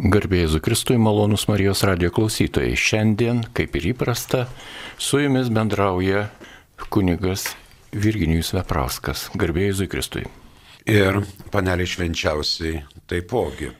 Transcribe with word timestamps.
Garbėjai 0.00 0.62
Kristui 0.64 0.96
malonus 0.96 1.42
Marijos 1.44 1.82
radio 1.84 2.08
klausytojai. 2.08 2.72
Šiandien, 2.72 3.42
kaip 3.52 3.74
ir 3.76 3.90
įprasta, 3.90 4.46
su 4.96 5.20
jumis 5.20 5.50
bendrauja 5.52 6.22
kunigas 6.88 7.50
Virginijus 7.92 8.54
Veprauskas. 8.56 9.26
Garbėjai 9.36 9.90
Kristui. 9.92 10.24
Ir 10.88 11.20
panelė 11.52 11.84
švenčiausiai 11.84 12.80
taipogi. 13.12 13.74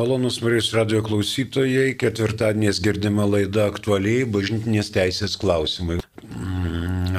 Malonus 0.00 0.40
Marijos 0.40 0.72
radio 0.72 1.04
klausytojai, 1.04 1.92
ketvirtadienės 2.00 2.80
girdima 2.80 3.28
laida 3.28 3.68
aktualiai 3.68 4.24
bažnytinės 4.24 4.94
teisės 4.96 5.36
klausimai 5.36 6.00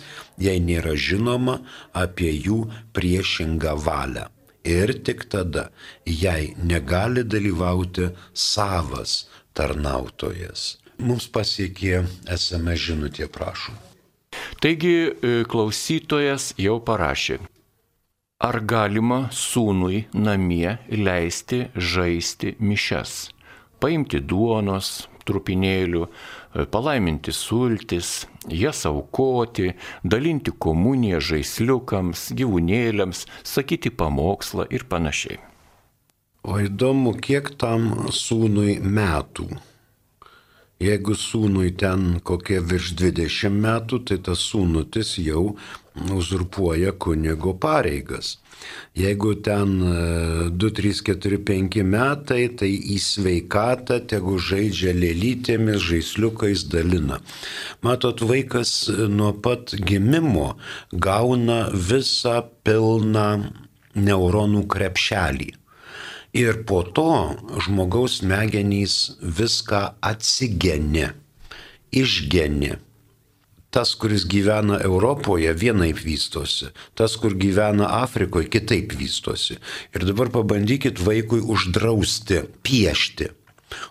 jei 0.48 0.60
nėra 0.68 0.96
žinoma 1.08 1.60
apie 2.06 2.32
jų 2.48 2.60
priešingą 2.96 3.76
valią 3.88 4.31
ir 4.64 4.92
tik 5.04 5.26
tada, 5.30 5.70
jei 6.06 6.54
negali 6.62 7.24
dalyvauti 7.24 8.10
savas 8.34 9.26
tarnautojas. 9.54 10.76
Mums 11.02 11.26
pasiekė 11.32 12.04
esame 12.30 12.76
žinutė, 12.78 13.26
prašom. 13.26 13.74
Taigi 14.62 14.94
e, 15.10 15.32
klausytojas 15.50 16.52
jau 16.60 16.78
parašė. 16.84 17.40
Ar 18.42 18.58
galima 18.66 19.28
sūnui 19.30 20.04
namie 20.14 20.76
leisti 20.90 21.64
žaisti 21.76 22.56
mišes? 22.58 23.30
Paimti 23.82 24.18
duonos, 24.22 25.08
trupinėlių, 25.26 26.06
palaiminti 26.70 27.32
sultis, 27.32 28.26
jas 28.48 28.84
aukoti, 28.86 29.72
dalinti 30.04 30.52
komuniją 30.52 31.20
žaisliukams, 31.20 32.28
gyvūnėliams, 32.38 33.26
sakyti 33.46 33.90
pamokslą 33.90 34.68
ir 34.70 34.86
panašiai. 34.90 35.40
O 36.42 36.58
įdomu, 36.58 37.14
kiek 37.22 37.52
tam 37.58 38.08
sūnui 38.10 38.80
metų. 38.82 39.46
Jeigu 40.82 41.14
sūnui 41.14 41.70
ten 41.78 42.18
kokie 42.26 42.58
virš 42.58 42.94
20 42.98 43.54
metų, 43.62 44.00
tai 44.08 44.18
tas 44.26 44.40
sūnutis 44.50 45.14
jau 45.22 45.52
uzurpuoja 46.16 46.94
kunigo 46.98 47.52
pareigas. 47.54 48.38
Jeigu 48.98 49.34
ten 49.46 49.76
2, 50.56 50.70
3, 50.78 51.02
4, 51.06 51.38
5 51.50 51.78
metai, 51.86 52.42
tai 52.58 52.70
į 52.72 52.98
sveikatą 53.02 54.00
tegu 54.10 54.38
žaidžia 54.42 54.94
lėlytėmis, 54.96 55.80
žaisliukais 55.86 56.66
dalina. 56.72 57.20
Matot, 57.86 58.22
vaikas 58.26 58.74
nuo 58.90 59.32
pat 59.44 59.74
gimimo 59.78 60.52
gauna 60.92 61.64
visą 61.72 62.40
pilną 62.66 63.28
neuronų 63.94 64.66
krepšelį. 64.72 65.52
Ir 66.32 66.62
po 66.64 66.80
to 66.80 67.36
žmogaus 67.60 68.22
smegenys 68.22 69.18
viską 69.20 69.82
atsigeni, 70.00 71.10
išgeni. 71.92 72.78
Tas, 73.72 73.92
kuris 73.96 74.24
gyvena 74.28 74.78
Europoje, 74.84 75.52
vienaip 75.56 76.00
vystosi, 76.00 76.70
tas, 76.96 77.16
kur 77.20 77.36
gyvena 77.36 77.88
Afrikoje, 78.00 78.48
kitaip 78.52 78.96
vystosi. 78.96 79.58
Ir 79.92 80.08
dabar 80.08 80.32
pabandykit 80.32 81.00
vaikui 81.00 81.40
uždrausti 81.40 82.42
piešti, 82.64 83.28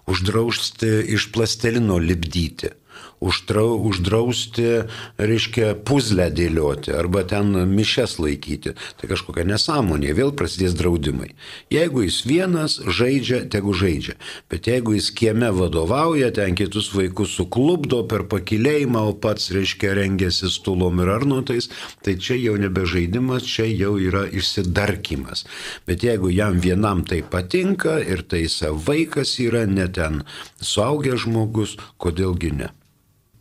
uždrausti 0.10 0.92
iš 1.14 1.30
plastelino 1.34 1.98
lipdyti 2.02 2.74
užtrau, 3.22 3.78
uždrausti, 3.86 4.88
reiškia, 5.22 5.76
puzlę 5.86 6.28
dėlioti 6.34 6.94
arba 6.98 7.22
ten 7.28 7.54
mišes 7.70 8.18
laikyti. 8.20 8.74
Tai 8.98 9.10
kažkokia 9.12 9.46
nesąmonė, 9.46 10.16
vėl 10.18 10.34
prasidės 10.38 10.74
draudimai. 10.80 11.32
Jeigu 11.74 12.08
jis 12.08 12.22
vienas 12.26 12.80
žaidžia, 12.82 13.44
tegu 13.54 13.76
žaidžia. 13.78 14.18
Bet 14.50 14.68
jeigu 14.72 14.96
jis 14.98 15.12
kieme 15.14 15.52
vadovauja, 15.54 16.32
ten 16.34 16.58
kitus 16.58 16.90
vaikus 16.98 17.36
suklubdo 17.38 18.02
per 18.10 18.26
pakilėjimą, 18.32 19.06
o 19.12 19.14
pats, 19.14 19.52
reiškia, 19.54 19.94
rengiasi 20.02 20.50
stulom 20.50 21.04
ir 21.06 21.14
arnotais, 21.14 21.70
tai 22.02 22.18
čia 22.18 22.40
jau 22.42 22.58
nebe 22.58 22.88
žaidimas, 22.90 23.46
čia 23.46 23.70
jau 23.70 23.96
yra 24.02 24.26
išsidarkimas. 24.26 25.46
Bet 25.86 26.02
jeigu 26.08 26.34
jam 26.34 26.58
vienam 26.64 27.06
tai 27.06 27.22
patinka 27.22 28.00
ir 28.02 28.26
tai 28.26 28.48
vaikas 28.90 29.38
yra, 29.40 29.68
ne 29.70 29.88
ten 29.88 30.24
suaugęs 30.58 31.28
žmogus, 31.28 31.78
kodėlgi 32.02 32.56
ne 32.58 32.74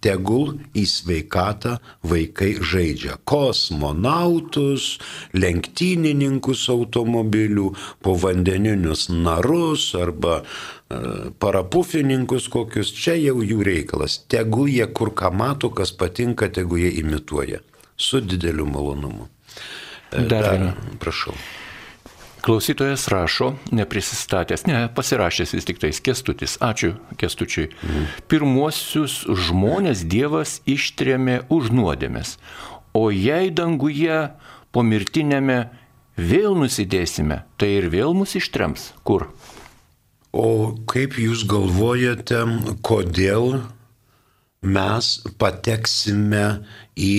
tegul 0.05 0.57
į 0.77 0.85
sveikatą 0.89 1.77
vaikai 2.07 2.55
žaidžia 2.61 3.19
kosmonautus, 3.29 4.99
lenktynininkus 5.37 6.67
automobilių, 6.73 7.71
povandeninius 8.05 9.09
narus 9.13 9.91
arba 9.99 10.41
e, 10.41 10.45
parapufininkus 11.43 12.49
kokius, 12.53 12.93
čia 12.97 13.17
jau 13.21 13.41
jų 13.45 13.63
reikalas. 13.67 14.21
Tegul 14.31 14.71
jie 14.73 14.89
kur 14.95 15.15
ką 15.17 15.33
mato, 15.37 15.73
kas 15.75 15.93
patinka, 15.93 16.51
tegul 16.53 16.85
jie 16.85 16.95
imituoja. 17.05 17.63
Su 18.01 18.23
dideliu 18.25 18.67
malonumu. 18.69 19.29
E, 20.11 20.25
dar, 20.25 20.47
dar 20.47 20.71
prašau. 21.03 21.37
Klausytojas 22.41 23.09
rašo, 23.13 23.55
neprisistatęs, 23.73 24.65
ne, 24.67 24.87
pasirašęs 24.97 25.53
vis 25.57 25.67
tik 25.69 25.81
tais 25.83 26.01
kestutis. 26.01 26.57
Ačiū 26.65 26.95
kestučiui. 27.21 27.69
Mhm. 27.69 28.07
Pirmuosius 28.31 29.23
žmonės 29.29 30.07
Dievas 30.09 30.61
ištrėmė 30.65 31.43
už 31.53 31.73
nuodėmės, 31.77 32.39
o 32.97 33.11
jei 33.13 33.53
danguje 33.53 34.31
po 34.73 34.85
mirtinėme 34.87 35.69
vėl 36.17 36.57
nusidėsime, 36.59 37.45
tai 37.61 37.75
ir 37.81 37.91
vėl 37.93 38.15
mus 38.17 38.37
ištrems. 38.39 38.93
Kur? 39.05 39.29
O 40.33 40.77
kaip 40.89 41.19
jūs 41.19 41.43
galvojate, 41.51 42.45
kodėl 42.87 43.65
mes 44.63 45.15
pateksime 45.41 46.45
į 46.95 47.15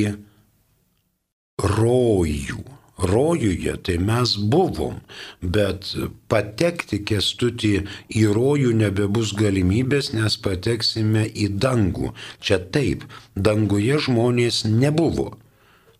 rojų? 1.59 2.80
Rojuje 3.01 3.75
tai 3.85 3.97
mes 3.97 4.35
buvom, 4.53 4.99
bet 5.41 5.91
patekti 6.31 7.01
kestutį 7.07 7.73
į 8.21 8.25
rojų 8.35 8.73
nebebus 8.83 9.33
galimybės, 9.37 10.11
nes 10.17 10.37
pateksime 10.41 11.25
į 11.27 11.49
dangų. 11.63 12.13
Čia 12.39 12.61
taip, 12.73 13.05
danguje 13.35 13.99
žmonės 14.07 14.63
nebuvo. 14.69 15.33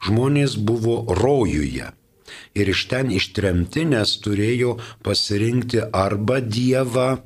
Žmonės 0.01 0.57
buvo 0.57 1.03
rojuje. 1.17 1.91
Ir 2.56 2.72
iš 2.72 2.85
ten 2.91 3.12
ištremti, 3.12 3.86
nes 3.88 4.15
turėjo 4.24 4.77
pasirinkti 5.03 5.83
arba 5.92 6.39
Dievą, 6.42 7.21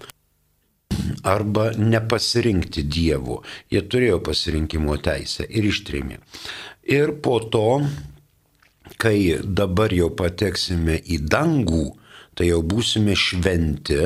arba 1.26 1.72
nepasirinkti 1.78 2.84
Dievo. 2.84 3.42
Jie 3.72 3.82
turėjo 3.86 4.20
pasirinkimo 4.26 4.98
teisę 5.02 5.46
ir 5.50 5.70
ištrėmė. 5.72 6.20
Ir 6.86 7.16
po 7.26 7.40
to 7.54 7.82
kai 8.98 9.40
dabar 9.44 9.94
jau 9.94 10.10
pateksime 10.14 10.98
į 11.00 11.20
dangų, 11.32 11.86
tai 12.36 12.50
jau 12.52 12.62
būsime 12.64 13.16
šventi, 13.18 14.02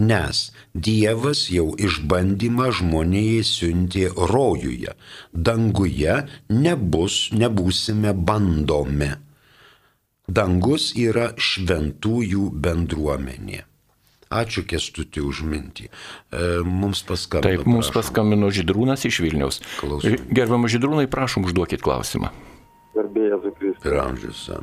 nes 0.00 0.40
Dievas 0.74 1.46
jau 1.54 1.68
išbandymą 1.78 2.70
žmonijai 2.74 3.42
siuntė 3.46 4.08
rojuje. 4.10 4.96
Danguje 5.32 6.16
nebus, 6.50 7.28
nebūsime 7.32 8.14
bandomi. 8.14 9.12
Dangus 10.24 10.90
yra 10.96 11.34
šventųjų 11.36 12.48
bendruomenė. 12.64 13.60
Ačiū 14.34 14.64
kestutį 14.66 15.22
už 15.22 15.44
mintį. 15.46 15.84
E, 15.86 16.46
mums 16.66 17.04
paskambino. 17.06 17.60
Taip, 17.60 17.68
mums 17.68 17.92
prašom. 17.92 18.00
paskambino 18.00 18.48
Židrūnas 18.50 19.04
iš 19.06 19.20
Vilniaus. 19.22 19.60
Gerbiamas 20.34 20.74
Židrūnai, 20.74 21.06
prašom 21.12 21.46
užduokit 21.46 21.84
klausimą 21.84 22.32
garbė 22.94 23.28
Ir 23.84 23.98
amžius. 24.00 24.46
E, 24.48 24.58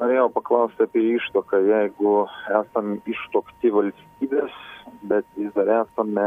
norėjau 0.00 0.30
paklausti 0.34 0.86
apie 0.86 1.02
ištoką. 1.16 1.60
Jeigu 1.68 2.14
esam 2.60 2.96
ištokti 3.06 3.70
valstybės, 3.74 4.56
bet 5.06 5.28
vis 5.38 5.52
dar 5.54 5.70
esame 5.82 6.26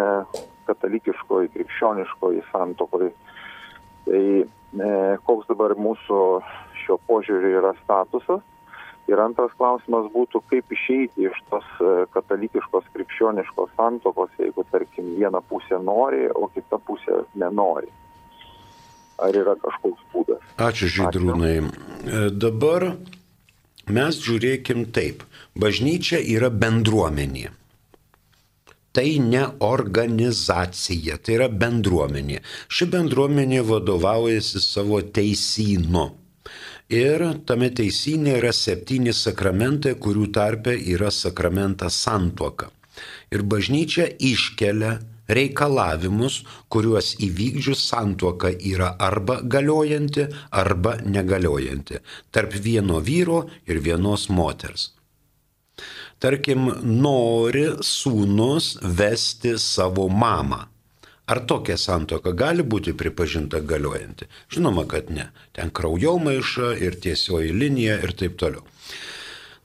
katalikiškoji, 0.69 1.51
krikščioniškoji 1.57 2.45
santokoji, 2.51 3.11
tai 4.06 4.23
e, 4.39 4.47
koks 5.27 5.50
dabar 5.51 5.75
mūsų 5.75 6.21
šio 6.85 7.00
požiūrį 7.09 7.53
yra 7.59 7.73
statusas? 7.83 8.45
Ir 9.09 9.17
antras 9.17 9.51
klausimas 9.57 10.06
būtų, 10.13 10.44
kaip 10.51 10.71
išeiti 10.71 11.25
iš 11.27 11.38
tos 11.50 11.65
e, 11.81 11.94
katalikiškos 12.13 12.91
krikščioniškos 12.94 13.71
santokos, 13.75 14.29
jeigu, 14.38 14.63
tarkim, 14.69 15.15
viena 15.17 15.41
pusė 15.41 15.81
nori, 15.81 16.27
o 16.29 16.47
kita 16.53 16.77
pusė 16.85 17.23
nenori. 17.33 17.89
Ar 19.19 19.36
yra 19.36 19.56
kažkoks 19.60 20.04
būdas? 20.13 20.44
Ačiū, 20.69 20.89
Žydrūnai. 20.95 21.56
Ačiū. 21.62 22.27
Dabar 22.39 22.92
mes 23.89 24.19
žiūrėkim 24.25 24.89
taip. 24.95 25.25
Bažnyčia 25.60 26.21
yra 26.24 26.50
bendruomenė. 26.54 27.50
Tai 28.95 29.10
ne 29.21 29.44
organizacija, 29.62 31.19
tai 31.21 31.36
yra 31.38 31.50
bendruomenė. 31.51 32.39
Ši 32.74 32.88
bendruomenė 32.95 33.62
vadovaujasi 33.68 34.62
savo 34.63 35.01
teisynu. 35.18 36.07
Ir 36.89 37.21
tame 37.45 37.69
teisinė 37.69 38.39
yra 38.39 38.50
septyni 38.56 39.13
sakramentai, 39.13 39.94
kurių 40.01 40.31
tarpe 40.33 40.74
yra 40.74 41.12
sakramentas 41.13 42.00
santuoka. 42.01 42.71
Ir 43.30 43.45
bažnyčia 43.45 44.07
iškelia 44.18 44.95
reikalavimus, 45.30 46.44
kuriuos 46.70 47.16
įvykdžius 47.26 47.84
santuoka 47.92 48.52
yra 48.72 48.96
arba 49.00 49.40
galiojanti, 49.42 50.28
arba 50.52 50.98
negaliojanti 51.06 52.02
tarp 52.31 52.56
vieno 52.64 53.00
vyro 53.00 53.44
ir 53.68 53.81
vienos 53.86 54.30
moters. 54.30 54.90
Tarkim, 56.20 56.66
nori 56.84 57.70
sūnus 57.86 58.74
vesti 58.84 59.56
savo 59.58 60.10
mamą. 60.12 60.66
Ar 61.30 61.40
tokia 61.46 61.78
santoka 61.78 62.34
gali 62.34 62.66
būti 62.66 62.96
pripažinta 62.98 63.62
galiojanti? 63.62 64.26
Žinoma, 64.52 64.88
kad 64.90 65.12
ne. 65.14 65.30
Ten 65.54 65.70
kraujomaiša 65.70 66.74
ir 66.81 66.98
tiesioji 67.04 67.54
linija 67.54 68.00
ir 68.04 68.16
taip 68.18 68.36
toliau. 68.42 68.66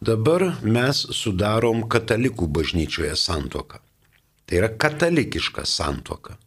Dabar 0.04 0.44
mes 0.60 1.00
sudarom 1.16 1.86
katalikų 1.88 2.50
bažnyčioje 2.52 3.16
santoką. 3.16 3.80
Tai 4.46 4.58
yra 4.60 4.70
katalikiška 4.78 5.64
santoka. 5.64 6.38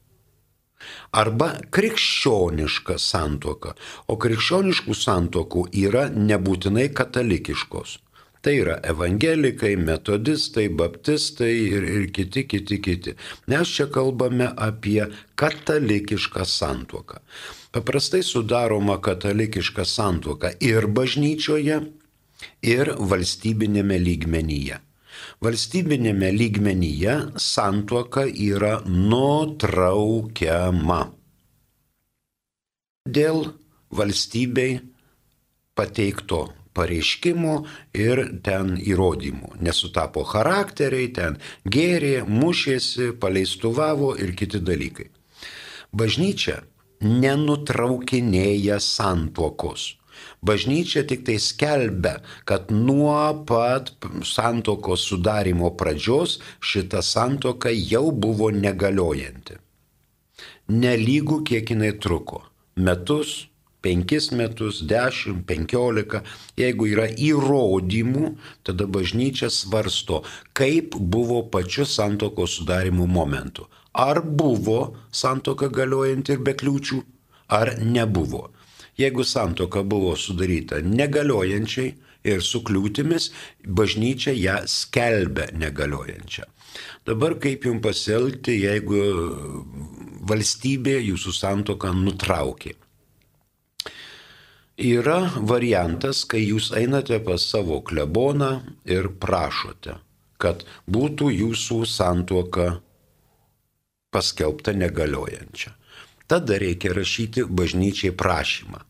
Arba 1.17 1.47
krikščioniška 1.73 2.97
santoka. 3.01 3.73
O 4.07 4.17
krikščioniškų 4.21 4.95
santokų 4.97 5.63
yra 5.85 6.07
nebūtinai 6.13 6.89
katalikiškos. 6.99 7.97
Tai 8.45 8.53
yra 8.53 8.77
evangelikai, 8.85 9.73
metodistai, 9.81 10.67
baptistai 10.79 11.51
ir, 11.57 11.87
ir 11.97 12.05
kiti, 12.13 12.45
kiti, 12.47 12.77
kiti. 12.85 13.15
Mes 13.49 13.73
čia 13.73 13.89
kalbame 13.91 14.51
apie 14.67 15.01
katalikišką 15.41 16.45
santuoką. 16.47 17.19
Paprastai 17.73 18.21
sudaroma 18.23 19.01
katalikiška 19.03 19.83
santuoka 19.89 20.53
ir 20.63 20.87
bažnyčioje, 20.87 21.81
ir 22.61 22.93
valstybinėme 23.11 23.97
lygmenyje 24.05 24.83
valstybinėme 25.43 26.29
lygmenyje 26.35 27.15
santuoka 27.41 28.27
yra 28.27 28.77
nutraukiama. 28.85 31.01
Dėl 33.07 33.43
valstybei 33.97 34.79
pateikto 35.77 36.41
pareiškimų 36.77 37.53
ir 37.97 38.23
ten 38.45 38.75
įrodymų. 38.77 39.57
Nesutapo 39.65 40.23
charakteriai, 40.27 41.09
ten 41.13 41.37
gėrė, 41.65 42.21
mušėsi, 42.27 43.13
paleistuvavo 43.21 44.13
ir 44.21 44.35
kiti 44.37 44.61
dalykai. 44.61 45.09
Bažnyčia 45.97 46.61
nenutraukinėja 47.01 48.77
santuokos. 48.83 49.95
Bažnyčia 50.41 51.03
tik 51.07 51.25
tai 51.25 51.37
skelbia, 51.41 52.21
kad 52.45 52.71
nuo 52.71 53.43
pat 53.49 53.91
santokos 54.23 55.07
sudarimo 55.09 55.73
pradžios 55.77 56.39
šita 56.61 57.01
santoka 57.01 57.73
jau 57.73 58.11
buvo 58.11 58.51
negaliojanti. 58.53 59.57
Nelygų 60.67 61.43
kiek 61.47 61.69
jinai 61.71 61.93
truko- 62.03 62.43
metus, 62.85 63.47
penkis 63.81 64.31
metus, 64.31 64.81
dešimt, 64.83 65.45
penkiolika. 65.47 66.23
Jeigu 66.59 66.89
yra 66.91 67.07
įrodymų, 67.07 68.35
tada 68.67 68.87
bažnyčia 68.87 69.49
svarsto, 69.53 70.23
kaip 70.53 70.97
buvo 70.99 71.43
pačiu 71.51 71.85
santokos 71.85 72.57
sudarimo 72.59 73.07
momentu. 73.07 73.67
Ar 73.93 74.21
buvo 74.21 74.95
santoka 75.11 75.69
galiojanti 75.69 76.35
ir 76.35 76.43
be 76.43 76.53
kliūčių, 76.53 77.01
ar 77.49 77.77
nebuvo. 77.79 78.49
Jeigu 78.97 79.23
santoka 79.23 79.83
buvo 79.85 80.15
sudaryta 80.17 80.81
negaliojančiai 80.81 81.93
ir 82.27 82.41
su 82.41 82.63
kliūtimis, 82.65 83.29
bažnyčia 83.79 84.33
ją 84.33 84.57
skelbia 84.67 85.51
negaliojančią. 85.53 86.47
Dabar 87.05 87.37
kaip 87.41 87.67
jums 87.69 87.83
pasielgti, 87.85 88.57
jeigu 88.65 89.03
valstybė 90.27 90.97
jūsų 91.11 91.33
santoką 91.37 91.93
nutraukė? 92.01 92.73
Yra 94.77 95.21
variantas, 95.49 96.21
kai 96.29 96.43
jūs 96.43 96.69
einate 96.77 97.17
pas 97.25 97.41
savo 97.41 97.79
kleboną 97.81 98.51
ir 98.85 99.09
prašote, 99.21 99.95
kad 100.37 100.65
būtų 100.85 101.31
jūsų 101.33 101.79
santuoka 101.89 102.67
paskelbta 104.13 104.75
negaliojančia. 104.77 105.76
Tada 106.27 106.59
reikia 106.59 106.91
rašyti 106.93 107.45
bažnyčiai 107.47 108.11
prašymą. 108.11 108.83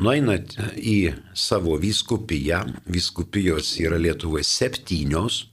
Nueinat 0.00 0.54
į 0.78 1.12
savo 1.36 1.74
vyskupiją, 1.76 2.62
vyskupijos 2.88 3.74
yra 3.82 3.98
Lietuvoje 4.00 4.46
septynios, 4.46 5.50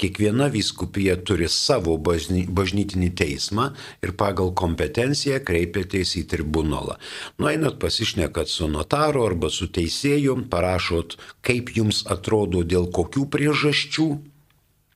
kiekviena 0.00 0.46
vyskupija 0.54 1.16
turi 1.26 1.48
savo 1.52 1.96
bažny, 1.98 2.46
bažnytinį 2.48 3.10
teismą 3.18 3.68
ir 4.02 4.14
pagal 4.18 4.54
kompetenciją 4.56 5.40
kreipiatės 5.44 6.14
į 6.22 6.24
tribunolą. 6.32 6.96
Nueinat 7.42 7.78
pasišnekat 7.82 8.50
su 8.50 8.70
notaru 8.70 9.26
arba 9.26 9.50
su 9.50 9.68
teisėju, 9.68 10.38
parašot, 10.54 11.18
kaip 11.46 11.74
jums 11.76 12.04
atrodo 12.14 12.64
dėl 12.64 12.88
kokių 12.94 13.26
priežasčių 13.34 14.08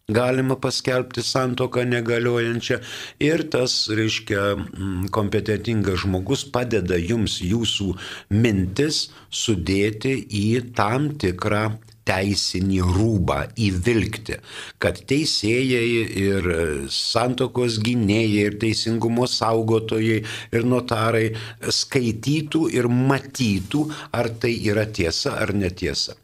galima 0.08 0.56
paskelbti 0.56 1.20
santoką 1.20 1.82
negaliojančią 1.84 2.78
ir 3.20 3.42
tas, 3.52 3.72
reiškia, 3.92 4.44
mm, 4.56 5.10
kompetentingas 5.12 6.00
žmogus 6.04 6.46
padeda 6.48 6.96
jums 6.96 7.42
jūsų 7.44 7.90
mintis 8.32 9.10
sudėti 9.28 10.14
į 10.32 10.72
tam 10.80 11.10
tikrą 11.20 11.76
teisinį 12.08 12.80
rūbą 12.96 13.38
įvilkti, 13.60 14.40
kad 14.80 14.96
teisėjai 15.12 15.84
ir 16.24 16.50
santokos 16.88 17.76
gynėjai 17.84 18.48
ir 18.48 18.58
teisingumo 18.64 19.28
saugotojai 19.28 20.22
ir 20.24 20.64
notarai 20.64 21.26
skaitytų 21.60 22.70
ir 22.80 22.88
matytų, 22.88 23.84
ar 24.16 24.32
tai 24.40 24.56
yra 24.72 24.88
tiesa 24.88 25.36
ar 25.36 25.52
netiesa. 25.52 26.16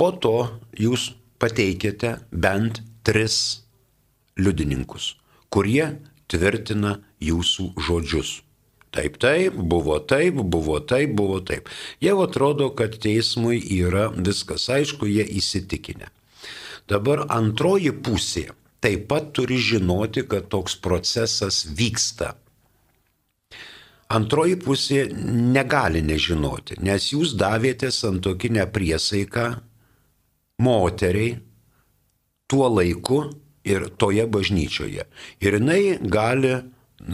Po 0.00 0.14
to 0.16 0.38
jūs 0.80 1.10
pateikėte 1.36 2.16
bent 2.32 2.80
tris 3.06 3.36
liudininkus, 4.40 5.14
kurie 5.52 5.96
tvirtina 6.30 6.98
jūsų 7.22 7.72
žodžius. 7.86 8.40
Taip, 8.90 9.20
taip, 9.22 9.54
buvo 9.54 10.00
taip, 10.02 10.40
buvo 10.50 10.80
taip, 10.82 11.12
buvo 11.14 11.38
taip. 11.46 11.68
Jau 12.02 12.16
atrodo, 12.24 12.72
kad 12.74 12.96
teismui 12.98 13.60
yra 13.76 14.08
viskas 14.10 14.66
aišku, 14.72 15.06
jie 15.06 15.22
įsitikinę. 15.38 16.10
Dabar 16.90 17.22
antroji 17.30 17.92
pusė 17.94 18.48
taip 18.82 19.06
pat 19.10 19.30
turi 19.36 19.60
žinoti, 19.62 20.24
kad 20.26 20.48
toks 20.50 20.74
procesas 20.82 21.62
vyksta. 21.78 22.34
Antroji 24.10 24.56
pusė 24.58 25.04
negali 25.54 26.02
nežinoti, 26.02 26.80
nes 26.82 27.12
jūs 27.12 27.36
davėte 27.38 27.92
santokinę 27.94 28.64
priesaiką 28.74 29.44
moteriai, 30.66 31.36
tuo 32.50 32.66
laiku 32.68 33.22
ir 33.64 33.88
toje 34.00 34.26
bažnyčioje. 34.26 35.06
Ir 35.40 35.58
jinai 35.58 35.98
gali 36.02 36.58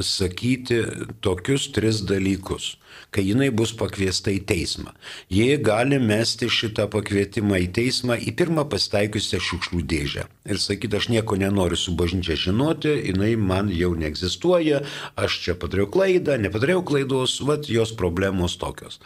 sakyti 0.03 0.81
tokius 1.23 1.69
tris 1.73 2.01
dalykus, 2.03 2.77
kai 3.15 3.23
jinai 3.29 3.53
bus 3.55 3.73
pakviesta 3.77 4.33
į 4.35 4.41
teismą. 4.49 4.93
Jie 5.31 5.59
gali 5.63 5.99
mesti 6.03 6.49
šitą 6.51 6.89
pakvietimą 6.91 7.61
į 7.67 7.69
teismą 7.77 8.17
į 8.19 8.35
pirmą 8.39 8.67
pasitaikiusią 8.71 9.41
šiukšlių 9.47 9.83
dėžę 9.93 10.27
ir 10.27 10.63
sakyti, 10.63 10.99
aš 10.99 11.11
nieko 11.15 11.39
nenoriu 11.39 11.79
su 11.79 11.95
bažnyčia 11.99 12.39
žinoti, 12.49 12.97
jinai 13.13 13.37
man 13.39 13.71
jau 13.71 13.93
neegzistuoja, 13.99 14.83
aš 15.15 15.39
čia 15.45 15.55
padariau 15.55 15.87
klaidą, 15.91 16.39
nepadariau 16.43 16.83
klaidos, 16.87 17.39
vad 17.47 17.71
jos 17.71 17.95
problemos 17.95 18.59
tokios. 18.59 18.99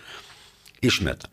Išmeta. 0.81 1.29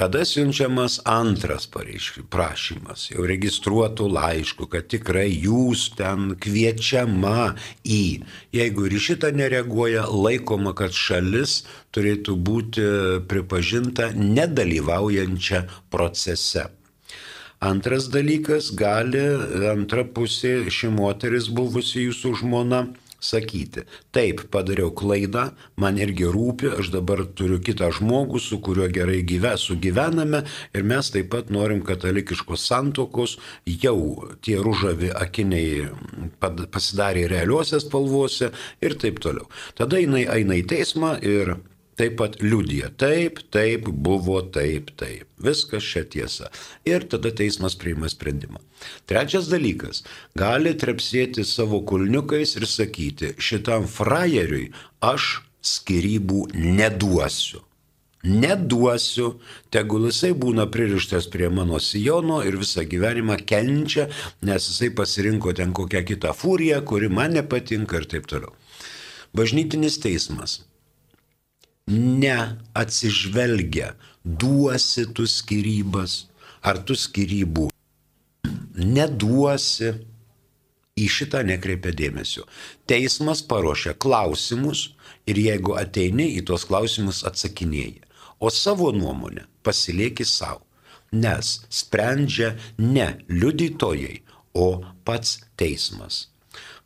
Tada 0.00 0.22
siunčiamas 0.24 0.94
antras 1.04 1.66
prašymas, 1.68 3.02
jau 3.10 3.26
registruotų 3.28 4.06
laiškų, 4.08 4.68
kad 4.72 4.86
tikrai 4.88 5.26
jūs 5.28 5.90
ten 5.98 6.38
kviečiama 6.40 7.50
į. 7.84 8.22
Jeigu 8.56 8.86
ir 8.88 8.96
šitą 8.96 9.28
nereaguoja, 9.36 10.06
laikoma, 10.08 10.72
kad 10.72 10.96
šalis 10.96 11.66
turėtų 11.92 12.38
būti 12.48 12.86
pripažinta 13.28 14.08
nedalyvaujančia 14.16 15.66
procese. 15.92 16.70
Antras 17.60 18.08
dalykas, 18.08 18.72
gali 18.72 19.20
antra 19.68 20.08
pusė 20.08 20.62
ši 20.72 20.94
moteris 20.96 21.52
buvusi 21.52 22.06
jūsų 22.06 22.38
žmona 22.40 22.86
sakyti, 23.20 23.84
taip, 24.14 24.46
padariau 24.52 24.90
klaidą, 24.96 25.50
man 25.80 26.00
irgi 26.00 26.28
rūpi, 26.30 26.72
aš 26.80 26.90
dabar 26.94 27.22
turiu 27.36 27.60
kitą 27.62 27.90
žmogų, 27.96 28.40
su 28.42 28.60
kuriuo 28.64 28.88
gerai 28.92 29.20
gyve, 29.26 29.54
sugyvename 29.60 30.42
ir 30.74 30.86
mes 30.86 31.12
taip 31.12 31.30
pat 31.34 31.52
norim 31.54 31.84
katalikiškos 31.86 32.66
santokos, 32.70 33.38
jau 33.66 34.30
tie 34.44 34.58
ružavi 34.60 35.12
akiniai 35.14 35.88
pasidarė 36.40 37.28
realiuose 37.30 37.80
spalvose 37.82 38.50
ir 38.82 38.96
taip 39.00 39.20
toliau. 39.22 39.48
Tada 39.78 40.00
jinai 40.00 40.26
eina 40.30 40.58
į 40.58 40.66
teismą 40.70 41.16
ir 41.20 41.56
taip 42.00 42.16
pat 42.16 42.38
liudija, 42.40 42.88
taip, 42.96 43.42
taip, 43.52 43.88
buvo 43.92 44.40
taip, 44.54 44.90
taip. 45.00 45.28
Viskas 45.44 45.84
čia 45.84 46.04
tiesa. 46.08 46.48
Ir 46.88 47.04
tada 47.12 47.32
teismas 47.36 47.76
priima 47.76 48.08
sprendimą. 48.08 48.60
Trečias 49.10 49.50
dalykas. 49.52 50.04
Gali 50.38 50.72
trepsėti 50.80 51.44
savo 51.44 51.82
kulniukais 51.84 52.56
ir 52.56 52.68
sakyti, 52.68 53.34
šitam 53.36 53.88
frajeriui 53.90 54.70
aš 55.04 55.40
skirybų 55.60 56.46
neduosiu. 56.56 57.60
Neduosiu, 58.20 59.30
tegul 59.72 60.10
jisai 60.10 60.34
būna 60.36 60.66
pririštas 60.72 61.28
prie 61.32 61.48
mano 61.48 61.80
sijono 61.80 62.42
ir 62.44 62.58
visą 62.60 62.84
gyvenimą 62.88 63.38
kenčia, 63.48 64.10
nes 64.44 64.68
jisai 64.68 64.90
pasirinko 64.96 65.54
ten 65.56 65.72
kokią 65.76 66.04
kitą 66.08 66.34
fūriją, 66.36 66.82
kuri 66.84 67.08
man 67.08 67.36
nepatinka 67.36 68.00
ir 68.00 68.08
taip 68.12 68.28
toliau. 68.28 68.52
Bažnytinis 69.36 69.96
teismas 70.02 70.58
neatsižvelgia, 71.90 73.94
duosi 74.24 75.06
tu 75.14 75.26
skirybas, 75.26 76.26
ar 76.62 76.78
tu 76.86 76.94
skirybų 76.94 77.70
neduosi, 78.80 79.92
į 81.00 81.06
šitą 81.08 81.42
nekreipia 81.48 81.92
dėmesio. 81.96 82.44
Teismas 82.90 83.40
paruošia 83.46 83.94
klausimus 83.96 84.90
ir 85.30 85.40
jeigu 85.40 85.76
ateini 85.80 86.28
į 86.38 86.44
tuos 86.50 86.66
klausimus 86.68 87.22
atsakinėjai, 87.28 88.02
o 88.40 88.50
savo 88.52 88.90
nuomonę 88.92 89.46
pasilieki 89.64 90.26
savo, 90.28 90.64
nes 91.12 91.60
sprendžia 91.72 92.54
ne 92.78 93.14
liudytojai, 93.28 94.20
o 94.54 94.82
pats 95.06 95.38
teismas. 95.56 96.29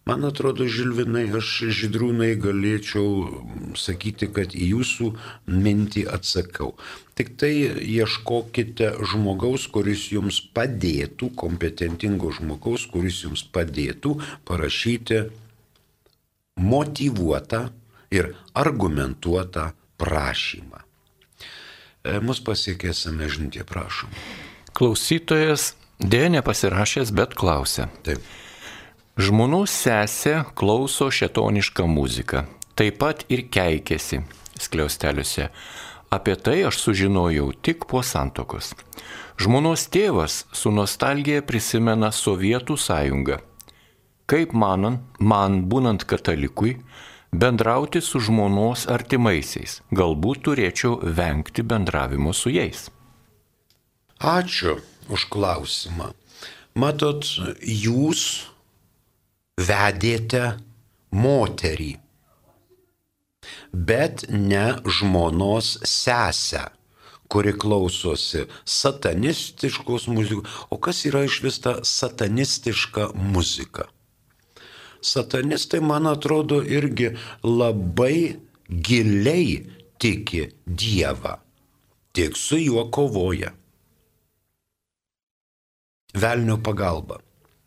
Man 0.05 0.25
atrodo, 0.29 0.67
Žilvinai, 0.69 1.31
aš 1.33 1.51
žydrūnai 1.73 2.35
galėčiau 2.37 3.77
sakyti, 3.81 4.29
kad 4.37 4.53
į 4.53 4.67
jūsų 4.75 5.09
mintį 5.49 6.05
atsakau. 6.13 6.75
Tik 7.17 7.31
tai 7.41 7.53
ieškokite 7.81 8.91
žmogaus, 9.13 9.65
kuris 9.73 10.11
jums 10.13 10.43
padėtų, 10.53 11.31
kompetentingo 11.41 12.35
žmogaus, 12.37 12.85
kuris 12.93 13.23
jums 13.25 13.47
padėtų 13.49 14.19
parašyti 14.45 15.23
motivuotą 16.61 17.65
ir 18.13 18.35
argumentuotą 18.53 19.71
prašymą. 19.97 20.85
E, 22.05 22.19
mus 22.21 22.45
pasiekėsime 22.45 23.33
žinutė, 23.33 23.65
prašom. 23.65 24.13
Klausytojas 24.77 25.73
dėja 25.97 26.29
nepasirašęs, 26.37 27.15
bet 27.17 27.33
klausia. 27.39 27.89
Taip. 28.05 28.21
Žmonų 29.15 29.61
sesė 29.71 30.41
klauso 30.59 31.07
šetonišką 31.07 31.85
muziką, 31.87 32.41
taip 32.75 32.97
pat 32.99 33.21
ir 33.31 33.45
keikėsi 33.47 34.25
skliausteliuose. 34.59 35.53
Apie 36.11 36.35
tai 36.35 36.57
aš 36.67 36.81
sužinojau 36.83 37.53
tik 37.63 37.85
po 37.87 38.01
santokos. 38.03 38.73
Žmonos 39.39 39.85
tėvas 39.95 40.41
su 40.51 40.73
nostalgija 40.75 41.45
prisimena 41.47 42.11
Sovietų 42.11 42.75
sąjungą. 42.75 43.37
Kaip 44.27 44.51
manan, 44.51 44.97
man 45.19 45.61
būnant 45.71 46.03
katalikui, 46.11 46.81
bendrauti 47.31 48.03
su 48.03 48.19
žmonos 48.19 48.89
artimaisiais, 48.91 49.77
galbūt 49.95 50.43
turėčiau 50.49 50.99
vengti 51.03 51.63
bendravimo 51.63 52.35
su 52.35 52.51
jais. 52.51 52.89
Ačiū 54.19 54.81
už 55.07 55.29
klausimą. 55.31 56.11
Matot, 56.75 57.23
jūs 57.63 58.51
vedėte 59.61 60.57
moterį, 61.15 61.93
bet 63.73 64.27
ne 64.31 64.67
žmonos 64.87 65.79
sesę, 65.87 66.65
kuri 67.31 67.55
klausosi 67.59 68.45
satanistiškos 68.65 70.09
muzikos. 70.13 70.51
O 70.71 70.79
kas 70.79 71.05
yra 71.09 71.25
iš 71.27 71.41
vis 71.45 71.59
ta 71.63 71.79
satanistiška 71.83 73.13
muzika? 73.15 73.89
Satanistai, 75.05 75.83
man 75.85 76.07
atrodo, 76.09 76.63
irgi 76.63 77.11
labai 77.45 78.41
giliai 78.69 79.67
tiki 80.01 80.47
Dievą, 80.65 81.37
tik 82.17 82.39
su 82.41 82.57
juo 82.57 82.87
kovoja. 82.89 83.53
Velnio 86.15 86.57
pagalba 86.63 87.24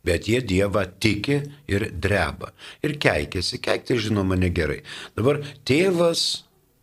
bet 0.08 0.30
jie 0.32 0.42
Dievą 0.48 0.86
tiki 1.04 1.42
ir 1.70 1.90
dreba. 1.92 2.54
Ir 2.86 2.98
keikiasi, 3.04 3.62
keikti 3.64 4.00
žinoma 4.08 4.40
negerai. 4.40 4.82
Dabar 5.18 5.42
tėvas 5.68 6.26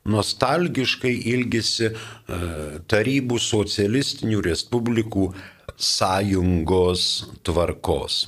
nostalgiškai 0.05 1.15
ilgisi 1.33 1.91
uh, 1.91 2.79
tarybų 2.93 3.41
socialistinių 3.41 4.45
respublikų 4.45 5.31
sąjungos 5.81 7.11
tvarkos 7.47 8.25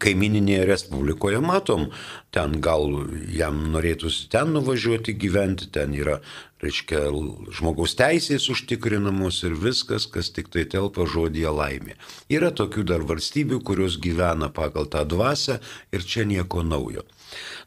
kaimininėje 0.00 0.66
Respublikoje 0.68 1.40
matom, 1.44 1.88
ten 2.32 2.56
gal 2.64 2.86
jam 3.32 3.58
norėtųsi 3.74 4.28
ten 4.32 4.52
nuvažiuoti 4.56 5.14
gyventi, 5.20 5.68
ten 5.72 5.92
yra, 5.96 6.20
reiškia, 6.62 7.08
žmogaus 7.56 7.96
teisės 7.98 8.46
užtikrinamos 8.52 9.40
ir 9.46 9.56
viskas, 9.58 10.06
kas 10.06 10.30
tik 10.34 10.50
tai 10.54 10.64
telpa 10.70 11.06
žodėje 11.10 11.50
laimė. 11.52 11.96
Yra 12.32 12.52
tokių 12.54 12.84
dar 12.88 13.06
valstybių, 13.08 13.60
kurios 13.66 13.98
gyvena 14.02 14.50
pagal 14.54 14.86
tą 14.92 15.02
dvasę 15.08 15.58
ir 15.92 16.06
čia 16.06 16.26
nieko 16.28 16.62
naujo. 16.62 17.02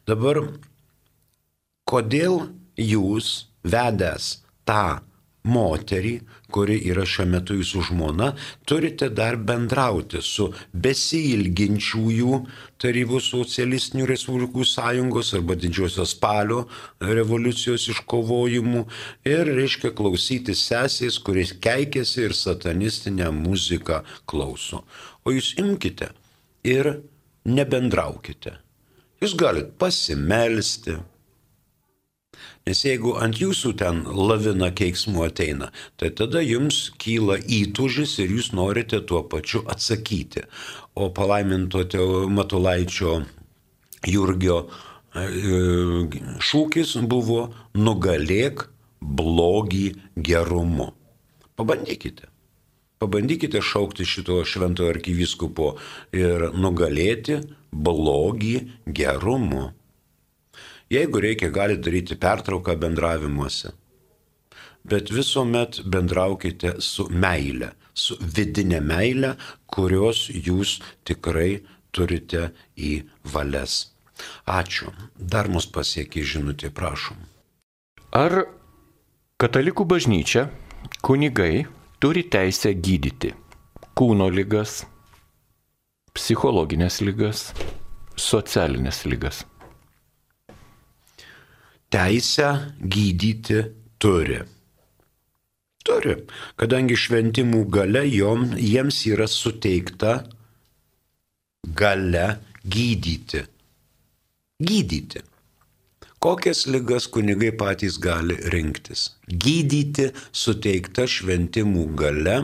Dabar, 0.08 0.40
kodėl 1.84 2.48
jūs 2.80 3.50
vedęs 3.66 4.32
tą 4.66 5.02
moterį, 5.46 6.18
kuri 6.52 6.76
yra 6.90 7.04
šiuo 7.08 7.26
metu 7.30 7.56
jūsų 7.58 7.82
žmona, 7.90 8.30
turite 8.68 9.08
dar 9.10 9.36
bendrauti 9.36 10.22
su 10.22 10.50
besilginčiųjų 10.72 12.40
Tarybų 12.76 13.22
socialistinių 13.24 14.04
respublikų 14.10 14.66
sąjungos 14.68 15.32
arba 15.38 15.54
didžiosios 15.56 16.12
spalio 16.12 16.66
revoliucijos 17.00 17.86
iškovojimų 17.94 18.82
ir 19.24 19.48
reiškia 19.56 19.94
klausyti 19.96 20.52
sesės, 20.52 21.16
kuris 21.24 21.54
keikėsi 21.56 22.26
ir 22.26 22.36
satanistinę 22.36 23.30
muziką 23.32 24.02
klauso. 24.28 24.84
O 25.24 25.32
jūs 25.32 25.54
imkite 25.62 26.12
ir 26.68 26.98
nebendraukite. 27.48 28.58
Jūs 29.24 29.32
galite 29.40 29.72
pasimelsti, 29.80 30.98
Nes 32.66 32.80
jeigu 32.82 33.12
ant 33.22 33.36
jūsų 33.38 33.70
ten 33.78 33.98
lavina 34.10 34.72
keiksmų 34.74 35.20
ateina, 35.28 35.68
tai 35.94 36.08
tada 36.18 36.40
jums 36.42 36.88
kyla 36.98 37.36
įtužis 37.38 38.16
ir 38.24 38.32
jūs 38.34 38.48
norite 38.58 38.98
tuo 39.06 39.20
pačiu 39.22 39.60
atsakyti. 39.70 40.42
O 40.98 41.06
palaimintote 41.14 42.00
Matulaičio 42.26 43.20
Jurgio 44.10 44.58
e, 44.66 45.28
šūkis 46.42 46.96
buvo 47.06 47.52
nugalėk 47.78 48.66
blogį 48.98 49.86
gerumu. 50.18 50.90
Pabandykite. 51.54 52.26
Pabandykite 52.98 53.62
šaukti 53.62 54.10
šito 54.10 54.42
šventojo 54.42 54.90
arkivyskupo 54.96 55.76
ir 56.18 56.48
nugalėti 56.58 57.44
blogį 57.70 58.56
gerumu. 58.90 59.68
Jeigu 60.90 61.20
reikia, 61.20 61.50
galite 61.50 61.82
daryti 61.82 62.16
pertrauką 62.16 62.76
bendravimuose. 62.78 63.72
Bet 64.86 65.10
visuomet 65.10 65.80
bendraukite 65.82 66.76
su 66.78 67.08
meile, 67.10 67.72
su 67.94 68.14
vidinė 68.20 68.78
meile, 68.80 69.32
kurios 69.66 70.28
jūs 70.30 70.76
tikrai 71.08 71.64
turite 71.90 72.52
į 72.78 73.00
valias. 73.32 73.88
Ačiū. 74.46 74.92
Dar 75.18 75.50
mus 75.50 75.66
pasiekia 75.66 76.22
žinutė, 76.24 76.70
prašom. 76.70 77.18
Ar 78.14 78.46
katalikų 79.42 79.84
bažnyčia, 79.90 80.46
Kunigai 81.02 81.66
turi 81.98 82.22
teisę 82.30 82.70
gydyti 82.78 83.32
kūno 83.98 84.28
lygas, 84.30 84.84
psichologinės 86.14 87.00
lygas, 87.02 87.50
socialinės 88.16 89.02
lygas. 89.08 89.42
Teisę 91.90 92.74
gydyti 92.80 93.62
turi. 94.02 94.40
Turi, 95.86 96.16
kadangi 96.58 96.96
šventimų 96.98 97.60
gale 97.70 98.02
jom, 98.10 98.48
jiems 98.58 99.04
yra 99.06 99.28
suteikta 99.30 100.16
gale 101.78 102.26
gydyti. 102.66 103.44
Gydyti. 104.58 105.22
Kokias 106.18 106.64
lygas 106.66 107.06
kunigai 107.06 107.52
patys 107.54 108.00
gali 108.02 108.34
rinktis? 108.50 109.12
Gydyti 109.30 110.08
suteikta 110.32 111.06
šventimų 111.06 111.84
gale 111.94 112.36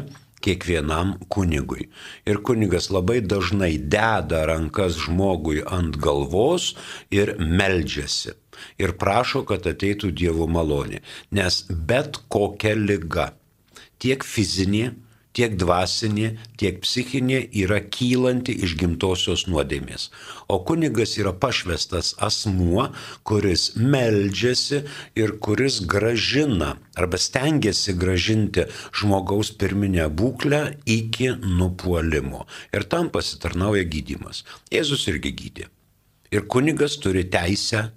kiekvienam 0.42 1.16
kunigui. 1.26 1.88
Ir 2.30 2.38
kunigas 2.46 2.92
labai 2.94 3.18
dažnai 3.26 3.74
deda 3.90 4.44
rankas 4.46 5.00
žmogui 5.02 5.64
ant 5.66 5.98
galvos 5.98 6.76
ir 7.10 7.34
meldžiasi. 7.42 8.36
Ir 8.82 8.96
prašo, 9.00 9.44
kad 9.48 9.66
ateitų 9.68 10.12
Dievo 10.16 10.48
malonė. 10.50 11.02
Nes 11.30 11.62
bet 11.70 12.20
kokia 12.32 12.74
lyga, 12.78 13.32
tiek 14.02 14.24
fizinė, 14.26 14.92
tiek 15.36 15.54
dvasinė, 15.58 16.28
tiek 16.60 16.80
psichinė 16.84 17.40
yra 17.62 17.80
kylanti 17.94 18.54
iš 18.64 18.74
gimtosios 18.80 19.46
nuodėmės. 19.48 20.08
O 20.52 20.60
kunigas 20.68 21.16
yra 21.20 21.32
pašvestas 21.32 22.12
asmuo, 22.22 22.90
kuris 23.28 23.72
meldžiasi 23.76 24.82
ir 25.18 25.36
kuris 25.44 25.80
gražina 25.88 26.74
arba 26.98 27.20
stengiasi 27.20 27.96
gražinti 27.98 28.66
žmogaus 29.00 29.52
pirminę 29.56 30.08
būklę 30.12 30.62
iki 30.98 31.32
nupuolimo. 31.40 32.46
Ir 32.76 32.84
tam 32.84 33.10
pasitarnauja 33.12 33.86
gydimas. 33.88 34.44
Jėzus 34.72 35.08
irgi 35.08 35.32
gydė. 35.38 35.70
Ir 36.32 36.46
kunigas 36.48 36.96
turi 37.00 37.24
teisę 37.28 37.90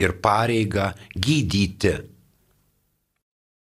ir 0.00 0.16
pareigą 0.24 0.92
gydyti. 1.14 1.94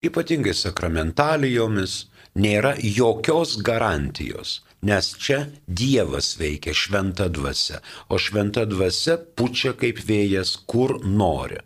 Ypatingai 0.07 0.53
sakramentalijomis, 0.53 1.93
nėra 2.37 2.75
jokios 2.77 3.57
garantijos, 3.65 4.61
nes 4.85 5.09
čia 5.17 5.39
Dievas 5.65 6.35
veikia 6.37 6.75
šventą 6.77 7.27
dvasę, 7.33 7.81
o 8.13 8.19
šventa 8.21 8.67
dvasia 8.69 9.17
pučia 9.17 9.73
kaip 9.73 10.03
vėjas, 10.05 10.53
kur 10.69 10.99
nori. 11.03 11.57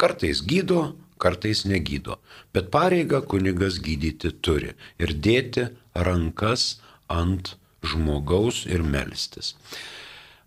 Kartais 0.00 0.40
gydo, 0.42 0.94
kartais 1.20 1.64
negydo, 1.68 2.18
bet 2.56 2.72
pareiga 2.74 3.20
kunigas 3.20 3.78
gydyti 3.84 4.32
turi 4.44 4.72
ir 4.98 5.12
dėti 5.26 5.68
rankas 5.94 6.80
ant 7.08 7.54
žmogaus 7.84 8.64
ir 8.66 8.82
melstis. 8.82 9.54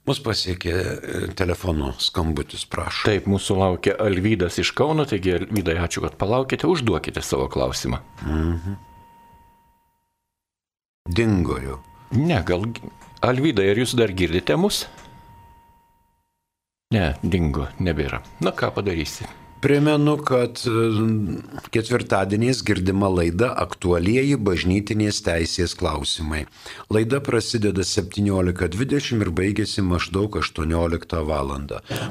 Mus 0.07 0.21
pasiekė 0.23 0.73
e, 0.73 1.21
telefono 1.35 1.91
skambutis, 1.99 2.63
prašau. 2.71 3.09
Taip, 3.09 3.27
mūsų 3.27 3.57
laukia 3.59 3.97
Alvydas 3.99 4.59
iš 4.63 4.71
Kauno, 4.77 5.03
taigi 5.09 5.35
Alvydai, 5.35 5.75
ačiū, 5.83 6.05
kad 6.05 6.15
palaukite, 6.19 6.69
užduokite 6.69 7.23
savo 7.25 7.49
klausimą. 7.51 7.99
Mhm 8.23 8.77
dingo 11.07 11.57
jau. 11.63 11.79
Ne, 12.11 12.41
gal. 12.45 12.67
Alvydai, 13.25 13.71
ar 13.71 13.81
jūs 13.81 13.95
dar 13.97 14.13
girdite 14.13 14.55
mus? 14.59 14.85
Ne, 16.93 17.15
dingo, 17.23 17.67
nebėra. 17.83 18.21
Na 18.43 18.53
ką 18.55 18.69
padarysi? 18.75 19.27
Primenu, 19.61 20.17
kad 20.21 20.61
e, 20.69 20.71
ketvirtadieniais 21.73 22.59
girdima 22.65 23.09
laida 23.09 23.49
aktualieji 23.57 24.37
bažnytinės 24.49 25.23
teisės 25.25 25.73
klausimai. 25.79 26.43
Laida 26.93 27.19
prasideda 27.25 27.85
17.20 27.87 29.25
ir 29.25 29.33
baigėsi 29.41 29.81
maždaug 29.81 30.37
18 30.43 31.24
val. 31.31 31.55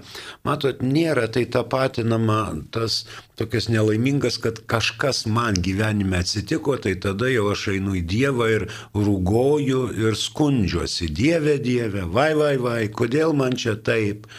Matot, 0.47 0.83
nėra 0.85 1.27
tai 1.31 1.45
tapatinama 1.51 2.39
tas 2.75 3.03
tokias 3.39 3.67
nelaimingas, 3.71 4.39
kad 4.41 4.61
kažkas 4.71 5.25
man 5.27 5.59
gyvenime 5.59 6.21
atsitiko, 6.23 6.77
tai 6.81 6.95
tada 7.01 7.29
jau 7.31 7.49
aš 7.51 7.67
einu 7.75 7.97
į 7.99 8.05
Dievą 8.15 8.49
ir 8.53 8.67
rūgoju 8.95 9.81
ir 10.05 10.19
skundžiuosi. 10.19 11.11
Dieve, 11.11 11.57
Dieve, 11.63 12.05
vai, 12.07 12.31
vai, 12.39 12.55
vai, 12.61 12.81
kodėl 12.87 13.35
man 13.35 13.57
čia 13.59 13.75
taip? 13.75 14.29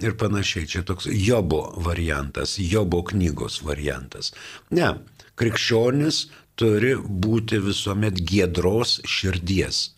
Ir 0.00 0.14
panašiai, 0.16 0.64
čia 0.64 0.80
toks 0.86 1.06
Jobo 1.12 1.74
variantas, 1.84 2.56
Jobo 2.56 3.02
knygos 3.04 3.60
variantas. 3.66 4.32
Ne, 4.72 4.94
krikščionis 5.36 6.24
turi 6.60 6.92
būti 7.26 7.58
visuomet 7.64 8.20
giedros 8.30 8.98
širdies. 9.08 9.88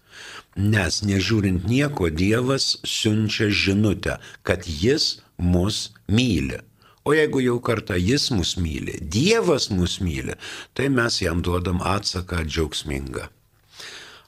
Nes 0.57 1.01
nežiūrint 1.09 1.65
nieko, 1.67 2.11
Dievas 2.13 2.77
siunčia 2.87 3.49
žinutę, 3.49 4.19
kad 4.47 4.69
Jis 4.69 5.23
mus 5.39 5.91
myli. 6.07 6.61
O 7.03 7.17
jeigu 7.17 7.41
jau 7.43 7.57
kartą 7.65 7.97
Jis 7.99 8.29
mus 8.31 8.55
myli, 8.61 8.99
Dievas 9.01 9.71
mus 9.75 9.99
myli, 10.05 10.37
tai 10.77 10.91
mes 10.93 11.19
jam 11.25 11.41
duodam 11.43 11.81
atsaką 11.83 12.45
džiaugsmingą. 12.45 13.27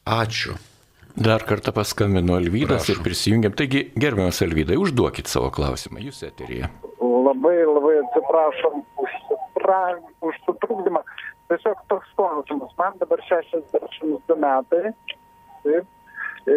Ačiū. 0.05 0.57
Dar 1.15 1.45
kartą 1.47 1.71
paskambino 1.73 2.35
Alvydas 2.41 2.83
Prašom. 2.89 2.97
ir 2.97 3.05
prisijungiam. 3.05 3.53
Taigi, 3.55 3.85
gerbiamas 3.95 4.43
Alvydai, 4.43 4.81
užduokit 4.81 5.31
savo 5.31 5.53
klausimą, 5.55 6.03
jūs 6.03 6.25
eterija. 6.27 6.73
Labai, 6.99 7.61
labai 7.69 7.95
atsiprašom 8.01 8.83
už, 9.05 9.15
už 10.27 10.41
sutrukdymą. 10.49 11.05
Tiesiog 11.51 11.83
toks 11.93 12.13
klausimas. 12.17 12.73
Man 12.79 12.97
dabar 13.01 13.21
62 13.29 14.39
metai. 14.41 14.95
Taip. 15.65 15.87
e, 16.45 16.57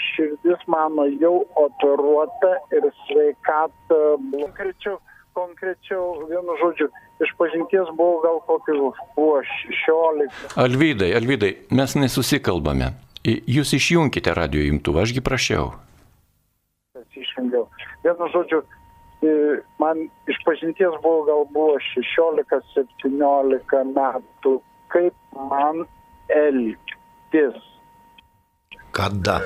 širdis 0.00 0.62
mano 0.72 1.04
jau 1.20 1.42
operuota 1.60 2.54
ir 2.72 2.88
sveikata 3.04 4.00
konkrečiau 4.32 4.96
konkrečiau, 5.38 6.26
vienu 6.26 6.56
žodžiu, 6.58 6.88
iš 7.22 7.30
pažinties 7.38 7.90
buvo 7.98 8.22
gal 8.24 8.40
kokių 8.48 8.90
buvo 9.14 9.42
16. 9.46 10.56
Alvydai, 10.58 11.12
Alvydai, 11.18 11.52
mes 11.70 11.94
nesusikalbame. 11.98 12.92
Jūs 13.28 13.74
išjungkite 13.76 14.32
radio 14.34 14.64
imtuvą, 14.66 15.04
ašgi 15.06 15.22
prašiau. 15.24 15.72
Išjungiau. 17.18 17.66
Vienu 18.04 18.28
žodžiu, 18.34 18.62
man 19.78 20.04
iš 20.30 20.38
pažinties 20.46 20.94
buvo 21.02 21.24
gal 21.26 21.46
buvo 21.54 21.78
16-17 21.94 23.94
metų, 23.94 24.52
kaip 24.92 25.14
man 25.34 25.84
elgtis. 26.28 27.58
Kada? 28.90 29.38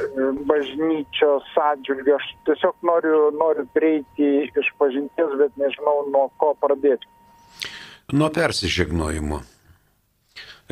Bažnyčios 0.49 1.49
atžvilgiu. 1.61 2.17
Aš 2.17 2.29
tiesiog 2.47 2.77
noriu, 2.89 3.31
noriu 3.37 3.67
prieiti 3.75 4.29
iš 4.49 4.69
pažinties, 4.79 5.35
bet 5.41 5.57
nežinau 5.61 6.07
nuo 6.13 6.29
ko 6.41 6.55
pradėti. 6.61 7.09
Nuo 8.13 8.31
persižegnojimo. 8.33 9.43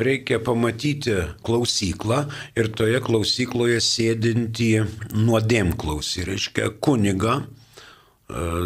Reikia 0.01 0.39
pamatyti 0.41 1.13
klausyklą 1.45 2.23
ir 2.57 2.71
toje 2.73 3.01
klausykloje 3.05 3.77
sėdinti 3.85 4.71
nuodėmklausį, 5.13 6.25
reiškia 6.31 6.71
kunigą, 6.81 7.43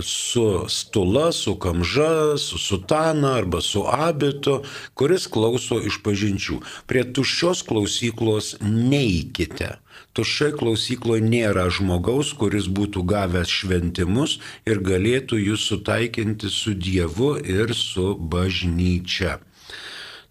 su 0.01 0.65
stula, 0.69 1.31
su 1.31 1.55
kamža, 1.55 2.37
su 2.37 2.57
sutana 2.57 3.33
arba 3.39 3.61
su 3.61 3.83
abitu, 3.87 4.61
kuris 4.93 5.27
klauso 5.27 5.79
iš 5.81 6.01
pažinčių. 6.05 6.59
Prie 6.87 7.03
tuščios 7.15 7.63
klausyklos 7.67 8.55
neikite. 8.61 9.75
Tuščiai 10.15 10.53
klausykloje 10.59 11.23
nėra 11.23 11.65
žmogaus, 11.77 12.33
kuris 12.39 12.69
būtų 12.77 13.03
gavęs 13.11 13.51
šventimus 13.51 14.37
ir 14.69 14.79
galėtų 14.83 15.41
jūs 15.41 15.67
sutaikinti 15.71 16.51
su 16.51 16.75
Dievu 16.75 17.35
ir 17.39 17.75
su 17.75 18.13
bažnyčia. 18.15 19.39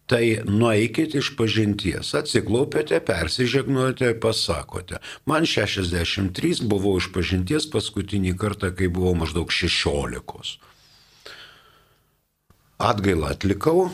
Tai 0.07 0.25
nueikit 0.45 1.15
iš 1.17 1.31
pažinties, 1.39 2.11
atsiklaupėte, 2.19 2.99
persižegnuojate 3.09 4.11
pasakote. 4.21 5.01
Man 5.25 5.49
63 5.49 6.61
buvau 6.69 6.99
iš 7.01 7.09
pažinties 7.15 7.65
paskutinį 7.73 8.35
kartą, 8.37 8.69
kai 8.77 8.91
buvau 8.93 9.15
maždaug 9.17 9.49
16. 9.49 10.59
Atgailą 12.85 13.31
atlikau, 13.33 13.87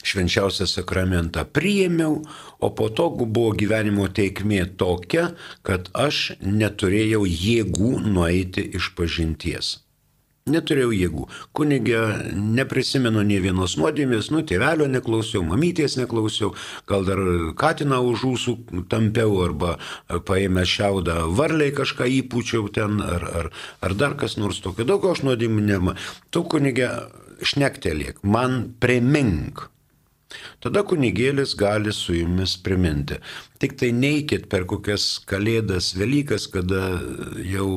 švenčiausią 0.00 0.64
sakramentą 0.70 1.44
priėmiau, 1.44 2.22
o 2.64 2.72
po 2.72 2.88
to 2.88 3.10
buvo 3.20 3.52
gyvenimo 3.52 4.08
teikmė 4.08 4.64
tokia, 4.80 5.34
kad 5.60 5.92
aš 5.92 6.38
neturėjau 6.40 7.26
jėgų 7.28 7.92
nueiti 8.08 8.64
iš 8.80 8.94
pažinties. 8.96 9.76
Neturėjau 10.50 10.90
jėgų. 10.94 11.26
Kunigė 11.56 12.02
neprisimenu 12.34 13.22
nei 13.26 13.40
vienos 13.42 13.76
nuodėmės, 13.80 14.30
nu, 14.34 14.42
tėvelio 14.46 14.88
neklausiau, 14.90 15.44
mamytės 15.46 15.96
neklausiau, 16.00 16.52
gal 16.90 17.06
dar 17.08 17.22
katiną 17.60 18.00
už 18.10 18.26
ūsų 18.32 18.56
tampiau 18.92 19.40
arba 19.46 19.76
paėmę 20.08 20.66
šiaudą 20.68 21.22
varliai 21.38 21.74
kažką 21.76 22.08
įpučiau 22.20 22.68
ten 22.74 23.00
ar, 23.04 23.26
ar, 23.42 23.50
ar 23.80 23.96
dar 23.98 24.16
kas 24.20 24.36
nors 24.40 24.62
tokio. 24.64 24.86
Daug 24.88 25.04
aš 25.12 25.24
nuodėmų 25.26 25.66
nema. 25.66 25.96
Tu 26.34 26.44
kunigė 26.44 26.90
šnektelėk, 27.46 28.24
man 28.26 28.74
primink. 28.80 29.68
Tada 30.62 30.82
kunigėlis 30.86 31.54
gali 31.58 31.92
su 31.96 32.14
jumis 32.14 32.56
priminti. 32.64 33.18
Tik 33.60 33.76
tai 33.80 33.90
neikit 33.96 34.48
per 34.52 34.66
kokias 34.70 35.06
kalėdas, 35.30 35.92
Velykas, 35.98 36.46
kada 36.52 36.82
jau 37.44 37.68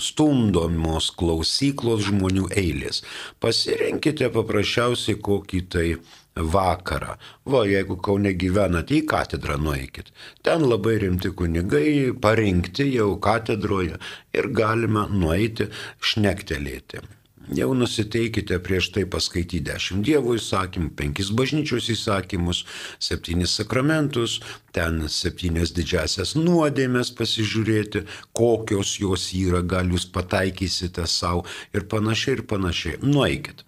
stumdomos 0.00 1.10
klausyklos 1.18 2.06
žmonių 2.08 2.50
eilės. 2.60 3.02
Pasirinkite 3.42 4.30
paprasčiausiai 4.34 5.18
kokį 5.28 5.64
tai 5.74 5.88
vakarą. 6.34 7.16
Va, 7.46 7.64
jeigu 7.68 7.96
kaune 8.02 8.34
gyvenate, 8.38 9.00
į 9.00 9.06
katedrą 9.10 9.58
nueikit. 9.60 10.10
Ten 10.42 10.66
labai 10.66 10.96
rimti 11.02 11.30
kunigai, 11.30 12.14
parinkti 12.20 12.88
jau 12.94 13.14
katedroje 13.22 14.00
ir 14.34 14.50
galima 14.62 15.06
nueiti 15.10 15.70
šnektelėti. 16.02 17.04
Jau 17.52 17.74
nusiteikite 17.76 18.56
prieš 18.64 18.86
tai 18.94 19.02
paskaityti 19.10 19.60
dešimt 19.66 20.06
dievų 20.06 20.38
įsakymų, 20.38 20.94
penkis 20.96 21.28
bažnyčios 21.36 21.90
įsakymus, 21.92 22.62
septynis 22.96 23.52
sakramentus, 23.58 24.38
ten 24.72 25.02
septynias 25.12 25.74
didžiasias 25.76 26.32
nuodėmės 26.38 27.10
pasižiūrėti, 27.18 28.06
kokios 28.32 28.94
jos 29.02 29.26
yra, 29.36 29.60
gal 29.60 29.92
jūs 29.92 30.06
pataikysite 30.14 31.04
savo 31.04 31.44
ir 31.76 31.84
panašiai 31.90 32.38
ir 32.38 32.42
panašiai. 32.48 33.00
Nueikit. 33.04 33.60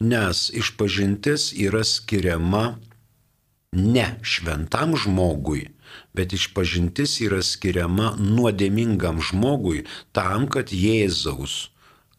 Nes 0.00 0.48
išpažintis 0.56 1.50
yra 1.60 1.82
skiriama 1.84 2.78
ne 3.76 4.06
šventam 4.24 4.96
žmogui, 4.96 5.66
bet 6.16 6.32
išpažintis 6.32 7.18
yra 7.26 7.42
skiriama 7.44 8.14
nuodėmingam 8.16 9.20
žmogui 9.20 9.84
tam, 10.16 10.48
kad 10.48 10.72
Jėzaus 10.72 11.68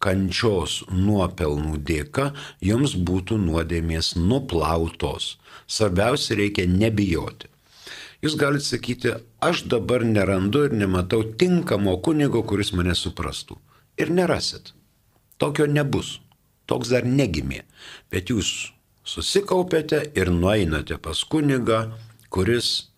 kančios 0.02 0.82
nuopelnų 0.90 1.78
dėka 1.86 2.32
jums 2.64 2.96
būtų 3.08 3.38
nuodėmės 3.44 4.14
nuplautos. 4.18 5.36
Svarbiausia 5.70 6.36
reikia 6.40 6.66
nebijoti. 6.68 7.48
Jūs 8.22 8.36
galite 8.38 8.66
sakyti, 8.66 9.14
aš 9.42 9.64
dabar 9.70 10.04
nerandu 10.06 10.66
ir 10.68 10.76
nematau 10.78 11.24
tinkamo 11.38 11.96
kunigo, 12.06 12.44
kuris 12.46 12.70
mane 12.76 12.94
suprastų. 12.98 13.58
Ir 13.98 14.12
nerasit. 14.14 14.74
Tokio 15.42 15.66
nebus. 15.66 16.20
Toks 16.70 16.92
dar 16.94 17.06
negimė. 17.06 17.64
Bet 18.14 18.30
jūs 18.30 18.70
susikaupėte 19.02 20.04
ir 20.14 20.30
nueinate 20.30 21.00
pas 21.02 21.24
kunigą, 21.26 21.88
kuris 22.30 22.92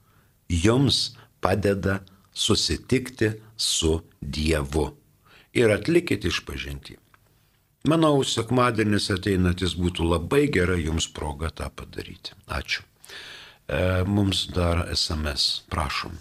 jums 0.52 1.14
padeda 1.40 2.02
susitikti 2.34 3.32
su 3.56 3.96
Dievu 4.20 4.90
ir 5.54 5.70
atlikit 5.70 6.24
išpažinti. 6.24 6.98
Manau, 7.88 8.22
sekmadienis 8.24 9.10
ateinantis 9.12 9.74
būtų 9.76 10.06
labai 10.08 10.46
gera 10.52 10.76
jums 10.80 11.06
proga 11.12 11.50
tą 11.52 11.68
padaryti. 11.68 12.32
Ačiū. 12.48 12.80
E, 13.68 14.04
mums 14.08 14.46
dar 14.56 14.86
SMS, 14.92 15.66
prašom. 15.72 16.16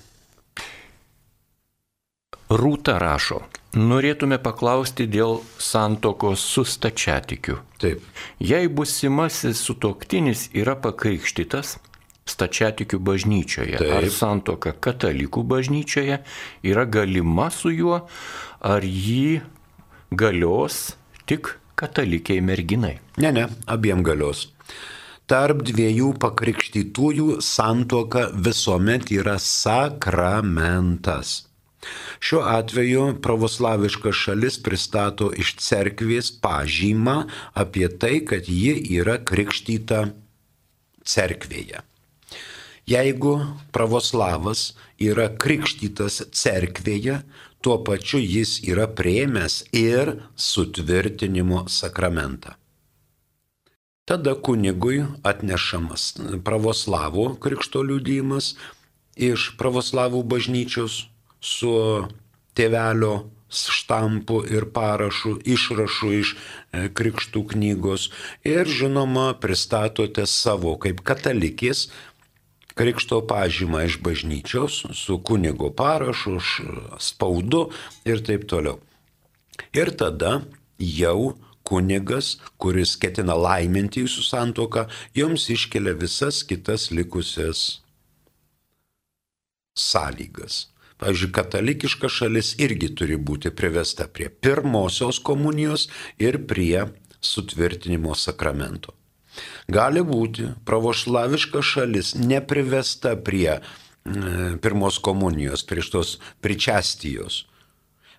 Rūta 2.54 2.98
rašo, 3.00 3.40
norėtume 3.80 4.38
paklausti 4.44 5.08
dėl 5.08 5.40
santokos 5.58 6.44
su 6.44 6.66
stačiatikiu. 6.68 7.62
Taip. 7.80 8.04
Jei 8.44 8.68
busimasis 8.68 9.64
sutoktinis 9.64 10.50
yra 10.52 10.76
pakrikštytas, 10.76 11.78
stačiatikių 12.30 13.00
bažnyčioje, 13.04 13.78
Taip. 13.82 13.94
ar 13.98 14.08
santoka 14.12 14.74
katalikų 14.74 15.44
bažnyčioje 15.48 16.22
yra 16.64 16.86
galima 16.88 17.50
su 17.52 17.74
juo, 17.74 18.04
ar 18.64 18.88
jį 18.88 19.42
galios 20.12 20.96
tik 21.28 21.58
katalikiai 21.76 22.42
merginai? 22.42 23.00
Ne, 23.18 23.32
ne, 23.36 23.48
abiem 23.68 24.04
galios. 24.06 24.48
Tarp 25.28 25.64
dviejų 25.64 26.14
pakrikštytųjų 26.20 27.40
santoka 27.44 28.28
visuomet 28.36 29.12
yra 29.16 29.38
sakramentas. 29.40 31.48
Šiuo 32.24 32.44
atveju 32.48 33.06
pravoslaviška 33.24 34.14
šalis 34.16 34.60
pristato 34.64 35.32
iš 35.36 35.56
cerkvės 35.60 36.32
pažymą 36.44 37.24
apie 37.60 37.90
tai, 38.00 38.22
kad 38.28 38.48
ji 38.48 38.78
yra 39.00 39.18
krikštyta 39.20 40.06
cerkvėje. 41.04 41.84
Jeigu 42.90 43.38
pravoslavas 43.72 44.74
yra 45.00 45.30
krikštytas 45.40 46.20
cerkvėje, 46.36 47.22
tuo 47.64 47.78
pačiu 47.88 48.20
jis 48.20 48.58
yra 48.68 48.90
prieimęs 48.92 49.62
ir 49.72 50.18
sutvirtinimo 50.36 51.64
sakramentą. 51.72 52.58
Tada 54.04 54.34
kunigui 54.36 55.06
atnešamas 55.24 56.10
pravoslavų 56.44 57.38
krikšto 57.44 57.86
liudymas 57.88 58.58
iš 59.16 59.54
pravoslavų 59.56 60.26
bažnyčios 60.28 61.06
su 61.40 61.72
tėvelio 62.58 63.14
štampu 63.54 64.42
ir 64.50 64.66
parašu, 64.74 65.38
išrašu 65.46 66.12
iš 66.20 66.34
e, 66.34 66.88
krikštų 66.90 67.44
knygos 67.54 68.10
ir 68.48 68.68
žinoma 68.68 69.28
pristatote 69.40 70.26
savo 70.30 70.74
kaip 70.82 71.04
katalikės 71.06 71.86
krikšto 72.80 73.22
pažymą 73.28 73.86
iš 73.88 74.00
bažnyčios 74.06 74.84
su 74.94 75.20
kunigo 75.24 75.70
parašu, 75.70 76.40
spaudu 77.00 77.70
ir 78.06 78.24
taip 78.26 78.48
toliau. 78.50 78.80
Ir 79.74 79.94
tada 79.98 80.42
jau 80.80 81.36
kunigas, 81.64 82.38
kuris 82.58 82.96
ketina 83.00 83.36
laiminti 83.38 84.04
jūsų 84.04 84.26
santoką, 84.28 84.88
jums 85.16 85.48
iškelia 85.54 85.96
visas 85.98 86.44
kitas 86.48 86.90
likusias 86.92 87.84
sąlygas. 89.78 90.68
Pavyzdžiui, 91.02 91.32
katalikiška 91.36 92.10
šalis 92.10 92.54
irgi 92.64 92.92
turi 92.96 93.18
būti 93.18 93.52
privesta 93.52 94.08
prie 94.08 94.30
pirmosios 94.30 95.20
komunijos 95.20 95.88
ir 96.22 96.38
prie 96.48 96.86
sutvirtinimo 97.20 98.16
sakramento. 98.16 98.94
Gali 99.68 100.04
būti 100.06 100.50
pravošlaviška 100.68 101.62
šalis 101.64 102.14
neprivesta 102.20 103.16
prie 103.16 103.60
pirmos 104.62 105.00
komunijos, 105.00 105.64
prie 105.64 105.84
tos 105.92 106.18
pričestijos. 106.44 107.46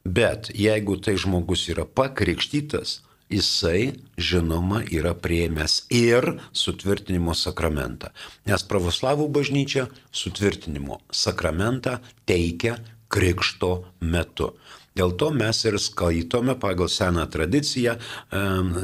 Bet 0.04 0.50
jeigu 0.52 0.96
tai 1.00 1.16
žmogus 1.20 1.68
yra 1.72 1.84
pakrikštytas, 1.84 3.00
jisai, 3.32 3.94
žinoma, 4.20 4.82
yra 4.92 5.14
prieimęs 5.16 5.86
ir 5.92 6.38
sutvirtinimo 6.52 7.34
sakramentą. 7.34 8.12
Nes 8.48 8.64
pravoslavų 8.68 9.30
bažnyčia 9.32 9.86
sutvirtinimo 10.12 11.00
sakramentą 11.12 11.98
teikia 12.28 12.76
krikšto 13.08 13.84
metu. 14.00 14.52
Dėl 14.94 15.16
to 15.18 15.30
mes 15.34 15.64
ir 15.66 15.78
skaitome 15.82 16.54
pagal 16.60 16.90
seną 16.92 17.24
tradiciją 17.30 17.96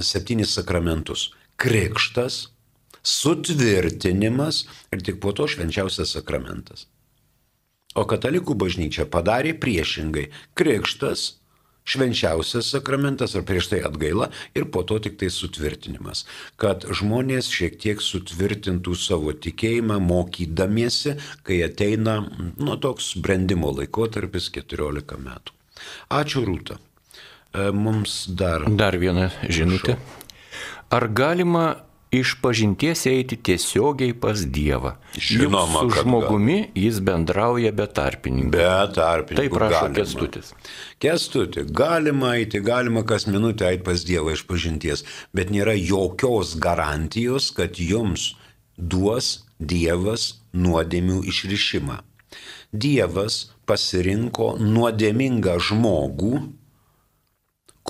septynis 0.02 0.56
sakramentus. 0.56 1.30
Krikštas, 1.60 2.46
sutvirtinimas 3.02 4.64
ir 4.92 5.02
tik 5.04 5.20
po 5.20 5.32
to 5.36 5.48
švenčiausias 5.48 6.14
sakramentas. 6.16 6.86
O 7.98 8.06
katalikų 8.06 8.54
bažnyčia 8.54 9.04
padarė 9.10 9.52
priešingai- 9.58 10.28
krikštas, 10.58 11.40
švenčiausias 11.84 12.70
sakramentas 12.70 13.34
ar 13.34 13.42
prieš 13.42 13.70
tai 13.72 13.80
atgaila 13.82 14.30
ir 14.54 14.64
po 14.70 14.82
to 14.82 14.98
tik 14.98 15.18
tai 15.18 15.26
sutvirtinimas. 15.26 16.24
Kad 16.56 16.86
žmonės 16.86 17.50
šiek 17.50 17.78
tiek 17.82 17.98
sutvirtintų 17.98 18.94
savo 18.96 19.32
tikėjimą, 19.32 19.98
mokydamiesi, 19.98 21.16
kai 21.42 21.62
ateina, 21.66 22.20
nu, 22.56 22.76
toks 22.76 23.16
brandimo 23.16 23.72
laikotarpis 23.74 24.50
14 24.50 25.18
metų. 25.18 25.50
Ačiū 26.10 26.44
Rūta. 26.46 26.78
E, 27.52 27.70
mums 27.72 28.26
dar. 28.28 28.64
Dar 28.70 28.96
viena 28.96 29.32
žinutė. 29.48 29.98
Ar 30.90 31.08
galima 31.08 31.68
iš 32.10 32.34
pažinties 32.42 33.04
eiti 33.06 33.36
tiesiogiai 33.36 34.14
pas 34.18 34.42
Dievą. 34.42 34.96
Žinoma, 35.14 35.84
Juk 35.84 35.94
su 35.94 36.02
žmogumi 36.02 36.56
gal. 36.58 36.82
jis 36.84 36.98
bendrauja 37.06 37.70
be 37.72 37.86
tarpininkų. 37.86 38.50
Be 38.56 38.72
tarpininkų. 38.96 39.38
Taip 39.38 39.54
prašo 39.54 39.84
Kestutis. 39.94 40.52
Kestuti, 41.02 41.64
galima 41.70 42.34
eiti, 42.40 42.60
galima 42.60 43.04
kas 43.06 43.28
minutę 43.30 43.68
eiti 43.70 43.86
pas 43.86 44.02
Dievą 44.06 44.34
iš 44.34 44.42
pažinties, 44.50 45.04
bet 45.32 45.54
nėra 45.54 45.76
jokios 45.78 46.56
garantijos, 46.58 47.52
kad 47.54 47.78
jums 47.78 48.32
duos 48.76 49.44
Dievas 49.60 50.40
nuodėmių 50.56 51.22
išrišimą. 51.30 52.00
Dievas 52.72 53.50
pasirinko 53.66 54.56
nuodėmingą 54.58 55.58
žmogų, 55.62 56.40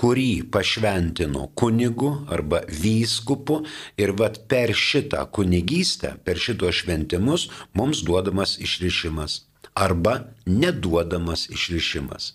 kurį 0.00 0.48
pašventino 0.52 1.50
kunigu 1.60 2.10
arba 2.32 2.62
vyskupu 2.72 3.60
ir 4.00 4.14
vad 4.16 4.40
per 4.48 4.72
šitą 4.72 5.26
kunigystę, 5.36 6.14
per 6.24 6.40
šitos 6.40 6.80
šventimus 6.80 7.48
mums 7.76 8.00
duodamas 8.06 8.56
išrišimas 8.64 9.42
arba 9.74 10.20
neduodamas 10.46 11.48
išrišimas. 11.50 12.34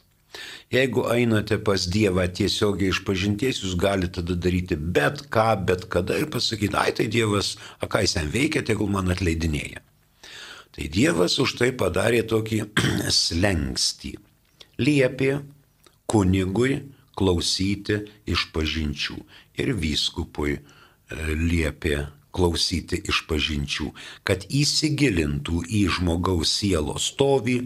Jeigu 0.72 1.06
einate 1.14 1.58
pas 1.64 1.86
Dievą 1.88 2.26
tiesiogiai 2.38 2.92
iš 2.92 3.02
pažinties, 3.08 3.62
jūs 3.64 3.76
galite 3.80 4.20
tada 4.20 4.36
daryti 4.36 4.76
bet 4.76 5.24
ką, 5.32 5.48
bet 5.68 5.86
kada 5.92 6.18
ir 6.20 6.28
pasakyti, 6.32 6.76
ai 6.76 6.92
tai 6.96 7.08
Dievas, 7.12 7.56
a 7.80 7.88
ką 7.88 8.04
jis 8.04 8.18
ten 8.18 8.32
veikia, 8.34 8.66
tegul 8.68 8.92
man 8.92 9.14
atleidinėja. 9.14 9.84
Tai 10.76 10.90
Dievas 10.92 11.38
už 11.40 11.56
tai 11.62 11.72
padarė 11.72 12.26
tokį 12.28 12.66
slengstį. 13.22 14.18
Liepė 14.84 15.38
kunigui 16.12 16.82
klausyti 17.18 18.02
iš 18.30 18.50
pažinčių. 18.56 19.18
Ir 19.62 19.72
vyskupui 19.80 20.58
e, 20.58 20.62
liepė 21.40 22.06
klausyti 22.36 23.00
iš 23.08 23.24
pažinčių, 23.30 23.92
kad 24.28 24.44
įsigilintų 24.52 25.64
į 25.80 25.86
žmogaus 25.98 26.52
sielos 26.60 27.12
stovį. 27.14 27.60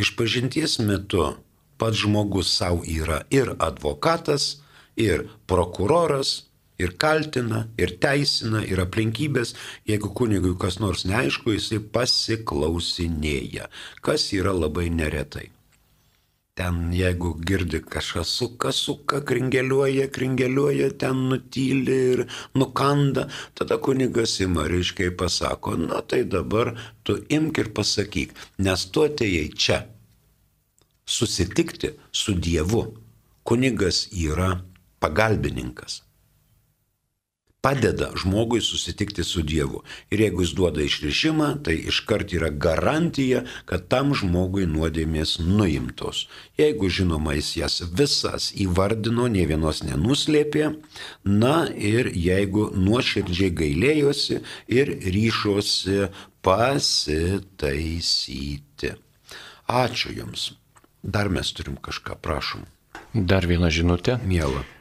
Iš 0.00 0.14
pažinties 0.16 0.78
metu 0.80 1.34
pats 1.78 2.02
žmogus 2.02 2.52
savo 2.56 2.84
yra 2.86 3.22
ir 3.34 3.52
advokatas, 3.58 4.62
ir 4.96 5.28
prokuroras, 5.50 6.48
ir 6.78 6.94
kaltina, 6.98 7.66
ir 7.78 7.96
teisina, 8.02 8.62
ir 8.64 8.80
aplinkybės. 8.82 9.54
Jeigu 9.90 10.14
kunigui 10.14 10.54
kas 10.58 10.78
nors 10.82 11.04
neaišku, 11.08 11.54
jisai 11.56 11.82
pasiklausinėja, 11.94 13.68
kas 14.02 14.30
yra 14.38 14.54
labai 14.54 14.88
neretai. 14.94 15.48
Ten, 16.58 16.78
jeigu 16.90 17.36
girdi 17.46 17.78
kažkas 17.78 18.32
suka, 18.40 18.72
suka, 18.74 19.20
kringeliuoja, 19.22 20.08
kringeliuoja, 20.10 20.88
ten 20.98 21.20
nutyli 21.30 21.98
ir 22.14 22.24
nukanda, 22.58 23.28
tada 23.54 23.78
kunigas 23.78 24.40
ima 24.42 24.66
reiškiai 24.66 25.12
pasako, 25.20 25.76
na 25.78 26.02
tai 26.02 26.24
dabar 26.26 26.72
tu 27.06 27.14
imk 27.30 27.62
ir 27.62 27.70
pasakyk, 27.78 28.34
nes 28.58 28.88
tu 28.90 29.06
atėjai 29.06 29.46
čia 29.54 29.78
susitikti 31.06 31.94
su 32.10 32.34
Dievu. 32.34 32.82
Kunigas 33.46 34.08
yra 34.12 34.50
pagalbininkas 35.00 36.02
padeda 37.68 38.10
žmogui 38.16 38.60
susitikti 38.60 39.24
su 39.24 39.42
Dievu. 39.42 39.82
Ir 40.10 40.20
jeigu 40.20 40.42
jis 40.42 40.54
duoda 40.56 40.80
išrišimą, 40.82 41.48
tai 41.64 41.74
iškart 41.90 42.32
yra 42.32 42.48
garantija, 42.50 43.42
kad 43.68 43.88
tam 43.92 44.14
žmogui 44.16 44.66
nuodėmės 44.66 45.38
nuimtos. 45.44 46.28
Jeigu 46.56 46.88
žinoma 46.88 47.34
jis 47.36 47.56
jas 47.58 47.82
visas 48.00 48.52
įvardino, 48.56 49.28
ne 49.28 49.44
vienos 49.50 49.82
nenuslėpė, 49.84 50.64
na 51.24 51.68
ir 51.76 52.08
jeigu 52.14 52.70
nuoširdžiai 52.72 53.50
gailėjosi 53.60 54.40
ir 54.78 54.86
ryšosi 55.18 56.08
pasitaisyti. 56.40 57.60
Ačiū 59.68 60.08
Jums. 60.16 60.52
Dar 61.04 61.28
mes 61.28 61.52
turim 61.52 61.76
kažką, 61.76 62.16
prašom. 62.24 62.64
Dar 63.12 63.44
viena 63.46 63.68
žinutė. 63.68 64.16
Mėla. 64.24 64.77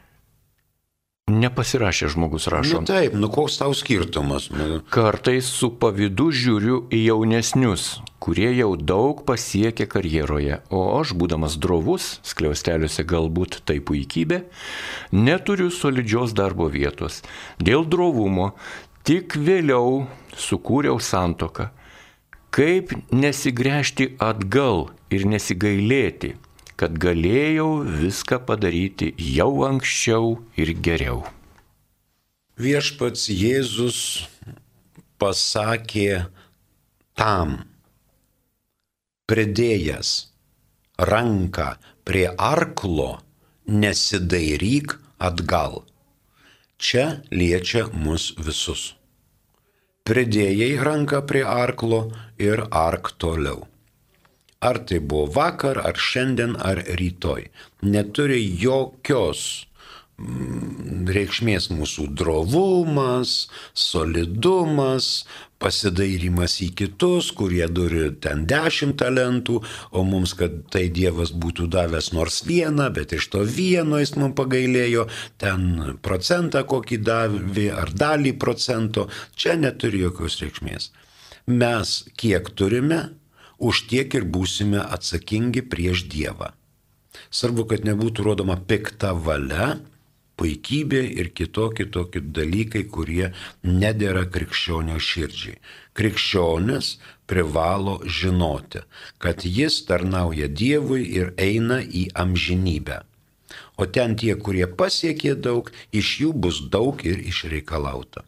Nepasirašė 1.28 2.08
žmogus 2.14 2.46
rašo. 2.48 2.80
Nu 2.80 2.88
taip, 2.88 3.16
nu 3.20 3.28
koks 3.28 3.58
tau 3.60 3.74
skirtumas? 3.76 4.46
Nu. 4.48 4.78
Kartais 4.88 5.50
su 5.52 5.68
pavydu 5.76 6.30
žiūriu 6.32 6.78
į 6.88 7.02
jaunesnius, 7.10 7.88
kurie 8.24 8.48
jau 8.56 8.70
daug 8.80 9.26
pasiekė 9.28 9.90
karjeroje, 9.92 10.62
o 10.72 10.86
aš, 11.02 11.12
būdamas 11.20 11.60
drovus, 11.60 12.22
skliausteliuose 12.24 13.04
galbūt 13.12 13.60
tai 13.68 13.82
puikybė, 13.84 14.46
neturiu 15.12 15.68
solidžios 15.68 16.32
darbo 16.32 16.70
vietos. 16.72 17.20
Dėl 17.60 17.84
drovumo 17.84 18.54
tik 19.04 19.36
vėliau 19.36 20.06
sukūriau 20.32 20.96
santoką. 21.04 21.74
Kaip 22.56 22.96
nesigręžti 23.12 24.14
atgal 24.24 24.94
ir 25.12 25.28
nesigailėti? 25.28 26.38
Kad 26.78 26.98
galėjau 27.02 27.82
viską 28.02 28.40
padaryti 28.46 29.10
jau 29.18 29.52
anksčiau 29.66 30.38
ir 30.62 30.74
geriau. 30.88 31.24
Viešpats 32.58 33.28
Jėzus 33.34 34.00
pasakė 35.22 36.28
tam, 37.18 37.58
pridėjęs 39.30 40.12
ranką 40.98 41.68
prie 42.06 42.28
arklo, 42.38 43.20
nesidairyk 43.68 44.98
atgal. 45.20 45.84
Čia 46.78 47.22
liečia 47.34 47.88
mus 47.94 48.32
visus. 48.38 48.94
Pridėjai 50.08 50.78
ranką 50.88 51.24
prie 51.30 51.44
arklo 51.44 52.06
ir 52.38 52.64
ark 52.72 53.12
toliau. 53.18 53.66
Ar 54.60 54.80
tai 54.90 55.00
buvo 55.00 55.28
vakar, 55.30 55.78
ar 55.86 55.98
šiandien, 56.02 56.56
ar 56.58 56.82
rytoj. 56.98 57.44
Neturi 57.86 58.40
jokios 58.58 59.68
mm, 60.18 61.06
reikšmės 61.14 61.70
mūsų 61.70 62.08
drovumas, 62.18 63.34
solidumas, 63.78 65.28
pasidairimas 65.62 66.56
į 66.66 66.72
kitus, 66.80 67.30
kurie 67.38 67.68
turi 67.70 68.08
ten 68.22 68.48
dešimt 68.50 68.98
talentų, 69.02 69.60
o 69.94 70.04
mums, 70.10 70.34
kad 70.38 70.58
tai 70.74 70.88
Dievas 70.94 71.36
būtų 71.38 71.70
davęs 71.78 72.10
nors 72.18 72.42
vieną, 72.50 72.90
bet 72.98 73.14
iš 73.14 73.30
to 73.34 73.44
vieno 73.46 74.02
jis 74.02 74.16
mums 74.18 74.34
pagailėjo, 74.42 75.06
ten 75.38 76.00
procentą 76.02 76.66
kokį 76.66 77.02
davė 77.06 77.70
ar 77.78 77.94
dalį 77.94 78.34
procento, 78.42 79.06
čia 79.38 79.54
neturi 79.62 80.02
jokios 80.08 80.42
reikšmės. 80.42 80.92
Mes 81.48 81.98
kiek 82.18 82.50
turime, 82.58 83.04
už 83.58 83.88
tiek 83.92 84.14
ir 84.14 84.26
būsime 84.26 84.82
atsakingi 84.82 85.64
prieš 85.66 86.06
Dievą. 86.12 86.54
Svarbu, 87.34 87.66
kad 87.72 87.86
nebūtų 87.88 88.26
rodoma 88.30 88.58
pikta 88.70 89.14
valia, 89.14 89.78
puikybė 90.38 91.02
ir 91.20 91.32
kitokie 91.34 91.88
tokie 91.90 92.22
dalykai, 92.22 92.84
kurie 92.86 93.32
nedėra 93.66 94.28
krikščionio 94.30 95.00
širdžiai. 95.02 95.58
Krikščionis 95.98 96.92
privalo 97.28 97.98
žinoti, 98.06 98.84
kad 99.18 99.44
jis 99.44 99.82
tarnauja 99.90 100.48
Dievui 100.48 101.04
ir 101.20 101.34
eina 101.42 101.82
į 101.82 102.08
amžinybę. 102.14 103.02
O 103.78 103.86
ten 103.86 104.16
tie, 104.20 104.36
kurie 104.36 104.68
pasiekė 104.80 105.36
daug, 105.48 105.72
iš 105.92 106.14
jų 106.22 106.34
bus 106.46 106.62
daug 106.74 107.02
ir 107.06 107.20
išreikalauta. 107.32 108.24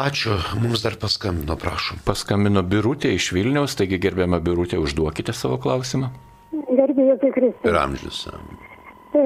Ačiū, 0.00 0.32
mums 0.56 0.80
dar 0.80 0.94
paskambino, 0.96 1.58
prašom. 1.60 1.98
Paskambino 2.06 2.62
Birutė 2.64 3.10
iš 3.12 3.26
Vilniaus, 3.36 3.74
taigi 3.76 3.98
gerbiama 4.00 4.38
Birutė, 4.40 4.78
užduokite 4.80 5.34
savo 5.36 5.58
klausimą. 5.60 6.08
Gerbėjau 6.54 7.16
tai 7.20 7.30
Kristus. 7.34 7.66
Ir 7.68 7.76
amžius. 7.76 8.20
E, 8.30 9.24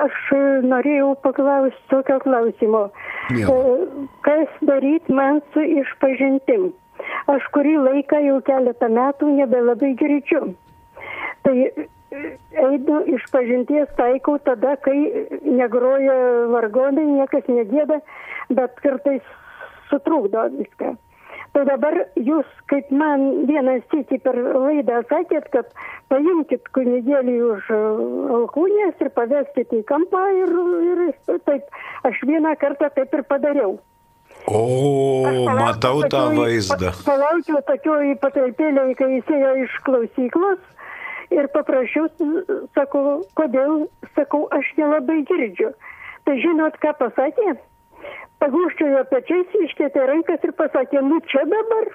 Aš 0.00 0.22
norėjau 0.64 1.10
paklausti 1.26 1.84
tokio 1.92 2.16
klausimo. 2.24 2.86
Miela. 3.36 3.58
E, 3.58 4.06
Kas 4.24 4.56
daryti 4.64 5.12
man 5.12 5.42
su 5.52 5.66
išpažintim? 5.82 6.70
Aš 7.34 7.44
kurį 7.52 7.76
laiką 7.84 8.24
jau 8.24 8.40
keletą 8.48 8.88
metų 8.96 9.28
nebelabai 9.42 9.92
girdžiu. 10.00 10.42
Tai 11.44 11.56
e, 11.68 11.88
einu 12.64 13.04
iš 13.12 13.28
pažinties 13.34 13.92
taikau 14.00 14.40
tada, 14.48 14.78
kai 14.88 14.96
negroja 15.44 16.20
vargonai, 16.56 17.10
niekas 17.20 17.44
negėda, 17.60 18.00
bet 18.56 18.80
kartais 18.80 19.34
sutrukdo 19.94 20.48
viską. 20.58 20.96
Tai 21.54 21.62
dabar 21.68 21.94
jūs, 22.18 22.46
kaip 22.66 22.88
man 22.90 23.46
vienas 23.46 23.84
sėki 23.92 24.16
per 24.24 24.34
laidą 24.34 24.96
sakėt, 25.06 25.44
kad 25.54 25.68
paimkit 26.10 26.66
kunigėlį 26.74 27.34
už 27.46 27.68
e, 27.70 27.78
alkūnės 28.40 28.98
ir 29.04 29.10
paveskit 29.14 29.70
į 29.78 29.84
kampą 29.86 30.22
ir, 30.34 30.50
ir 30.90 31.38
taip. 31.46 31.68
Aš 32.10 32.18
vieną 32.26 32.56
kartą 32.58 32.90
taip 32.96 33.14
ir 33.14 33.22
padariau. 33.30 33.76
O, 34.50 34.62
Aš 35.24 35.36
palaukiau 35.46 35.60
matau 35.62 36.00
tą 36.02 36.08
tokioj- 36.10 36.38
vaizdą. 36.40 36.90
pa- 36.90 37.04
Palaukiau 37.12 37.60
tokioj 37.70 38.10
patalpėlėje, 38.24 38.96
kai 38.98 39.08
jis 39.14 39.30
ėjo 39.38 39.52
iš 39.64 39.76
klausyklos 39.86 40.58
ir 41.30 41.46
paprašiau, 41.54 42.08
sakau, 42.74 43.22
kodėl, 43.38 43.86
sakau, 44.18 44.42
aš 44.58 44.66
nelabai 44.76 45.22
girdžiu. 45.30 45.70
Tai 46.26 46.34
žinot, 46.42 46.76
ką 46.82 46.92
pasakė? 46.98 47.54
Pagūščiojo 48.44 49.04
pečiais, 49.08 49.60
iškėtė 49.64 50.08
rankas 50.10 50.42
ir 50.44 50.52
pasakė, 50.58 51.00
nu 51.00 51.20
čia 51.32 51.46
dabar. 51.48 51.94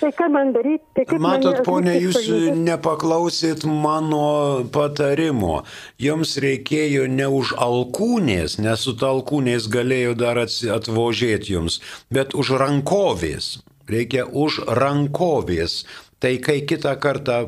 Tai 0.00 0.08
ką 0.16 0.28
man 0.32 0.54
daryti? 0.54 0.84
Tai 0.96 1.04
kaip 1.04 1.20
Matot, 1.20 1.58
ponė, 1.66 1.98
jūs 2.00 2.16
išpažintis? 2.22 2.62
nepaklausėt 2.64 3.66
mano 3.68 4.64
patarimo. 4.72 5.58
Jums 6.00 6.32
reikėjo 6.40 7.04
ne 7.12 7.28
už 7.28 7.52
alkūnės, 7.60 8.56
nes 8.64 8.86
su 8.88 8.96
ta 8.96 9.12
alkūnės 9.12 9.68
galėjo 9.72 10.16
dar 10.16 10.40
atvožėti 10.40 11.52
jums, 11.58 11.80
bet 12.08 12.32
už 12.32 12.56
rankovės. 12.62 13.58
Reikia 13.92 14.24
už 14.24 14.62
rankovės. 14.80 15.84
Tai 16.24 16.32
kai 16.40 16.62
kitą 16.64 16.96
kartą 16.96 17.44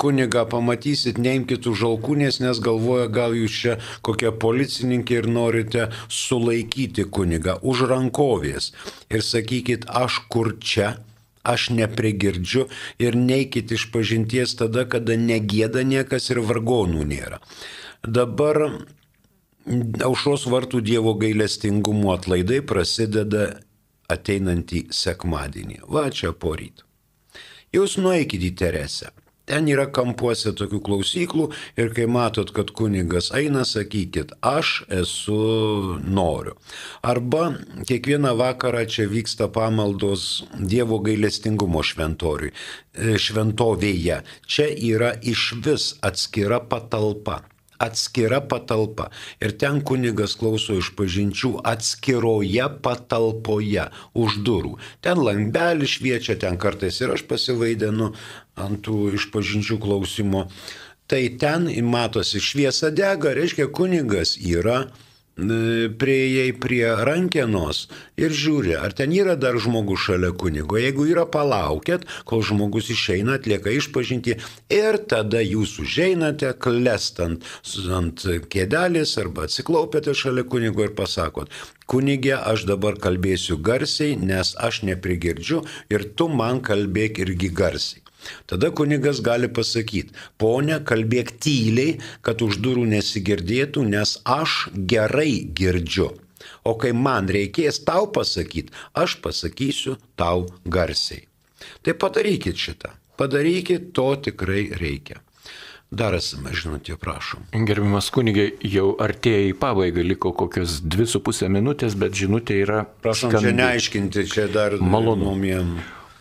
kunigą 0.00 0.46
pamatysit, 0.48 1.20
neimkit 1.20 1.66
už 1.70 1.84
alkūnės, 1.90 2.40
nes 2.44 2.60
galvoja, 2.64 3.10
gal 3.12 3.36
jūs 3.36 3.58
čia 3.62 3.76
kokie 4.06 4.32
policininkai 4.44 5.20
ir 5.20 5.28
norite 5.28 5.88
sulaikyti 6.08 7.04
kunigą 7.16 7.58
už 7.60 7.84
rankovės. 7.92 8.72
Ir 9.12 9.24
sakykit, 9.26 9.86
aš 9.86 10.22
kur 10.32 10.54
čia, 10.60 10.94
aš 11.44 11.70
neprigirdžiu 11.76 12.66
ir 13.02 13.16
neikit 13.16 13.72
iš 13.76 13.90
pažinties 13.92 14.56
tada, 14.60 14.86
kada 14.88 15.16
negėda 15.20 15.84
niekas 15.84 16.30
ir 16.32 16.42
vargonų 16.48 17.04
nėra. 17.12 17.40
Dabar 18.00 18.62
aušros 20.04 20.46
vartų 20.48 20.80
Dievo 20.84 21.14
gailestingumo 21.20 22.14
atlaidai 22.14 22.60
prasideda 22.64 23.50
ateinantį 24.10 24.86
sekmadienį. 24.94 25.82
Va 25.88 26.08
čia 26.10 26.32
poryt. 26.32 26.84
Jūs 27.70 28.00
nueikite 28.02 28.48
į 28.48 28.54
Teresę. 28.58 29.12
Ten 29.48 29.68
yra 29.70 29.86
kampuose 29.90 30.52
tokių 30.58 30.80
klausyklų 30.86 31.46
ir 31.80 31.92
kai 31.96 32.06
matot, 32.10 32.52
kad 32.54 32.72
kunigas 32.76 33.30
eina, 33.36 33.64
sakykit, 33.66 34.36
aš 34.46 34.84
esu 35.00 35.38
noriu. 36.04 36.56
Arba 37.02 37.50
kiekvieną 37.88 38.36
vakarą 38.38 38.84
čia 38.86 39.08
vyksta 39.10 39.50
pamaldos 39.52 40.44
Dievo 40.54 41.00
gailestingumo 41.04 41.82
šventoriui, 41.86 42.52
e, 42.94 43.16
šventovėje. 43.18 44.20
Čia 44.46 44.68
yra 44.92 45.14
iš 45.22 45.54
vis 45.64 45.94
atskira 46.04 46.60
patalpa 46.60 47.40
atskira 47.80 48.40
patalpa. 48.44 49.08
Ir 49.40 49.56
ten 49.60 49.80
kunigas 49.86 50.36
klauso 50.40 50.76
iš 50.78 50.92
pažinčių 50.98 51.56
atskiroje 51.72 52.68
patalpoje, 52.84 53.88
už 54.14 54.40
durų. 54.46 54.76
Ten 55.04 55.20
lambelis 55.24 55.96
šviečia, 55.96 56.36
ten 56.40 56.60
kartais 56.60 57.00
ir 57.00 57.16
aš 57.16 57.26
pasivaidenu 57.30 58.12
ant 58.60 58.82
tų 58.84 59.14
iš 59.16 59.30
pažinčių 59.34 59.80
klausimo. 59.82 60.46
Tai 61.10 61.22
ten 61.42 61.66
matosi 61.90 62.38
šviesa 62.38 62.92
dega, 62.94 63.32
reiškia 63.34 63.66
kunigas 63.74 64.36
yra 64.38 64.84
prieėjai 66.00 66.52
prie 66.60 66.84
rankenos 67.06 67.86
ir 68.20 68.34
žiūri, 68.36 68.74
ar 68.76 68.92
ten 68.96 69.14
yra 69.16 69.36
dar 69.40 69.58
žmogus 69.60 70.04
šalia 70.06 70.32
kunigo. 70.36 70.78
Jeigu 70.80 71.06
yra, 71.10 71.24
palaukėt, 71.26 72.06
kol 72.28 72.44
žmogus 72.46 72.90
išeina, 72.92 73.38
atlieka 73.40 73.72
išpažinti 73.76 74.36
ir 74.72 75.00
tada 75.10 75.40
jūs 75.44 75.78
užeinate, 75.82 76.52
klestant 76.60 77.46
ant 78.00 78.26
kėdelės 78.52 79.16
arba 79.22 79.48
atsiklaupėte 79.48 80.14
šalia 80.14 80.44
kunigo 80.44 80.84
ir 80.84 80.94
pasakot, 80.98 81.50
kunigė, 81.90 82.36
aš 82.36 82.68
dabar 82.70 83.00
kalbėsiu 83.00 83.58
garsiai, 83.58 84.16
nes 84.16 84.54
aš 84.58 84.84
neprigirdžiu 84.90 85.64
ir 85.90 86.06
tu 86.14 86.28
man 86.28 86.62
kalbėk 86.64 87.22
irgi 87.24 87.50
garsiai. 87.50 88.04
Tada 88.50 88.70
kunigas 88.70 89.22
gali 89.24 89.48
pasakyti, 89.48 90.14
ponė, 90.40 90.80
kalbėk 90.84 91.32
tyliai, 91.42 91.98
kad 92.26 92.42
už 92.44 92.60
durų 92.64 92.86
nesigirdėtų, 92.94 93.84
nes 93.94 94.18
aš 94.24 94.68
gerai 94.74 95.46
girdžiu. 95.56 96.10
O 96.64 96.76
kai 96.80 96.92
man 96.96 97.28
reikės 97.32 97.82
tau 97.84 98.06
pasakyti, 98.12 98.72
aš 98.96 99.18
pasakysiu 99.24 99.96
tau 100.20 100.46
garsiai. 100.64 101.26
Tai 101.84 101.96
padarykit 101.96 102.56
šitą. 102.56 102.94
Padarykit, 103.20 103.90
to 103.96 104.14
tikrai 104.28 104.70
reikia. 104.80 105.20
Dar 105.90 106.14
esame, 106.14 106.52
žinot, 106.54 106.86
jau 106.86 106.94
prašom. 107.02 107.48
Gerbiamas 107.66 108.12
kunigė, 108.14 108.44
jau 108.62 108.92
artėja 109.02 109.48
į 109.50 109.56
pabaigą, 109.58 110.04
liko 110.06 110.30
kokios 110.38 110.78
dvi 110.86 111.08
su 111.10 111.18
pusė 111.26 111.48
minutės, 111.50 111.96
bet 111.98 112.14
žinutė 112.14 112.60
yra... 112.62 112.84
Prašom 113.02 113.32
čia 113.32 113.40
skambi. 113.40 113.56
neaiškinti, 113.58 114.24
čia 114.30 114.46
dar 114.54 114.78
Malonu. 114.78 115.34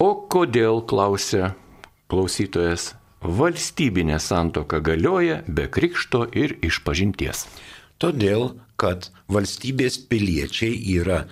O 0.02 0.10
kodėl, 0.32 0.82
klausia 0.90 1.54
klausytojas, 2.10 2.94
valstybinė 3.22 4.20
santoka 4.24 4.80
galioja 4.84 5.42
be 5.48 5.68
krikšto 5.72 6.26
ir 6.34 6.56
išpažinties? 6.66 7.46
Todėl, 8.00 8.56
kad 8.80 9.10
valstybės 9.28 10.00
piliečiai 10.10 10.76
yra 10.96 11.24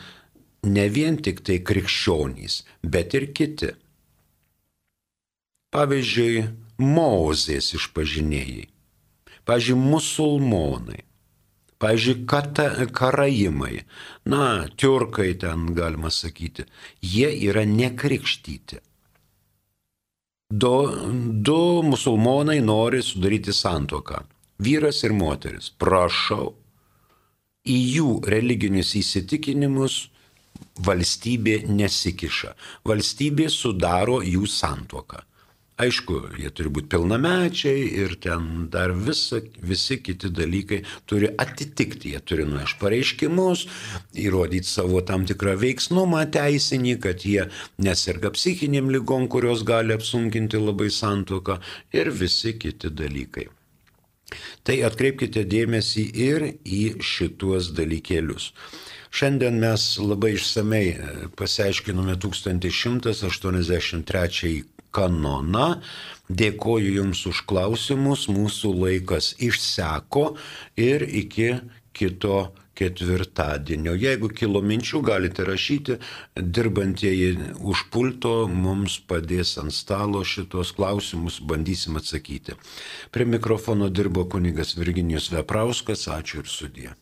ne 0.67 0.87
vien 0.91 1.17
tik 1.23 1.41
tai 1.47 1.59
krikščionys, 1.63 2.63
bet 2.83 3.15
ir 3.17 3.29
kiti. 3.33 3.73
Pavyzdžiui, 5.71 6.47
Mozės 6.77 7.71
išpažinėjai. 7.73 8.67
Pavyzdžiui, 9.47 9.77
musulmonai. 9.81 10.99
Pavyzdžiui, 11.81 12.25
kata, 12.29 12.67
karaimai. 12.93 13.83
Na, 14.29 14.67
turkai 14.77 15.31
ten 15.41 15.71
galima 15.77 16.11
sakyti. 16.13 16.67
Jie 17.01 17.31
yra 17.49 17.63
nekrikštyti. 17.69 18.81
Du, 20.49 20.87
du 21.43 21.81
musulmonai 21.83 22.61
nori 22.61 23.01
sudaryti 23.03 23.51
santoką. 23.51 24.21
Vyras 24.63 25.01
ir 25.03 25.11
moteris. 25.11 25.67
Prašau. 25.75 26.53
Į 27.67 27.75
jų 27.95 28.11
religinius 28.31 28.93
įsitikinimus 28.95 29.97
valstybė 30.87 31.57
nesikiša. 31.67 32.53
Valstybė 32.87 33.49
sudaro 33.51 34.21
jų 34.23 34.47
santoką. 34.47 35.19
Aišku, 35.77 36.31
jie 36.41 36.49
turi 36.57 36.71
būti 36.73 36.89
pilnamečiai 36.89 38.01
ir 38.01 38.15
ten 38.17 38.65
dar 38.73 38.89
visa, 38.97 39.37
visi 39.61 40.01
kiti 40.01 40.33
dalykai 40.33 40.79
turi 41.05 41.29
atitikti. 41.29 42.15
Jie 42.15 42.21
turi 42.25 42.47
nueš 42.49 42.73
pareiškimus, 42.81 43.67
įrodyti 44.17 44.65
savo 44.65 45.05
tam 45.05 45.29
tikrą 45.29 45.53
veiksnumą 45.61 46.25
teisinį, 46.33 46.97
kad 47.03 47.21
jie 47.29 47.45
nesirga 47.77 48.33
psichiniam 48.33 48.89
lygom, 48.89 49.29
kurios 49.29 49.61
gali 49.67 49.93
apsunkinti 49.93 50.57
labai 50.57 50.89
santoką 50.93 51.59
ir 51.93 52.09
visi 52.09 52.57
kiti 52.57 52.89
dalykai. 52.89 53.47
Tai 54.65 54.81
atkreipkite 54.87 55.43
dėmesį 55.45 56.03
ir 56.23 56.57
į 56.65 56.97
šituos 57.05 57.69
dalykėlius. 57.77 58.49
Šiandien 59.13 59.61
mes 59.61 59.97
labai 60.01 60.33
išsamei 60.39 60.97
pasiaiškinome 61.37 62.17
1183 62.25 64.76
kanoną. 64.97 65.69
Dėkoju 66.27 66.93
Jums 66.99 67.23
už 67.29 67.45
klausimus, 67.47 68.27
mūsų 68.27 68.73
laikas 68.81 69.31
išseko 69.39 70.31
ir 70.75 71.05
iki 71.07 71.53
kito 71.95 72.49
ketvirtadienio. 72.77 73.95
Jeigu 73.97 74.29
kilo 74.37 74.61
minčių, 74.61 75.01
galite 75.05 75.45
rašyti, 75.47 75.97
dirbantieji 76.37 77.31
už 77.57 77.87
pulto 77.93 78.35
mums 78.51 78.99
padės 79.09 79.55
ant 79.61 79.73
stalo 79.73 80.21
šitos 80.27 80.75
klausimus, 80.77 81.39
bandysim 81.41 81.97
atsakyti. 81.97 82.59
Prie 83.11 83.25
mikrofono 83.25 83.89
dirbo 83.89 84.27
kunigas 84.29 84.77
Virginijus 84.77 85.31
Veprauskas, 85.33 86.07
ačiū 86.19 86.43
ir 86.43 86.53
sudė. 86.53 86.95